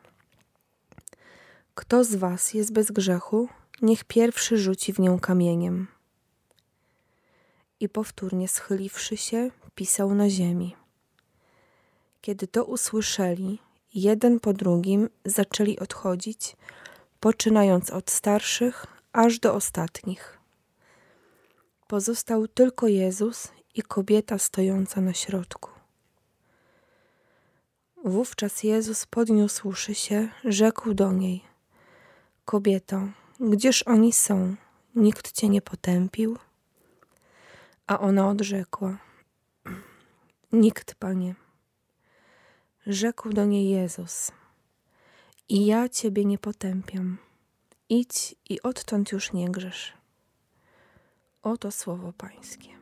[1.76, 3.50] Kto z was jest bez grzechu,
[3.82, 5.88] niech pierwszy rzuci w nią kamieniem.
[7.80, 10.79] I powtórnie schyliwszy się, pisał na ziemi.
[12.22, 13.60] Kiedy to usłyszeli,
[13.94, 16.56] jeden po drugim zaczęli odchodzić,
[17.20, 20.40] poczynając od starszych aż do ostatnich.
[21.88, 25.70] Pozostał tylko Jezus i kobieta stojąca na środku.
[28.06, 31.44] Wówczas Jezus podniósłszy się, rzekł do niej:
[32.46, 33.02] Kobieto,
[33.40, 34.56] gdzież oni są?
[34.96, 36.38] Nikt cię nie potępił?
[37.88, 38.98] A ona odrzekła:
[40.52, 41.36] Nikt, panie.
[42.90, 44.32] Rzekł do niej Jezus:
[45.50, 47.18] I ja ciebie nie potępiam.
[47.90, 49.94] Idź i odtąd już nie grzesz.
[51.44, 52.79] Oto słowo Pańskie.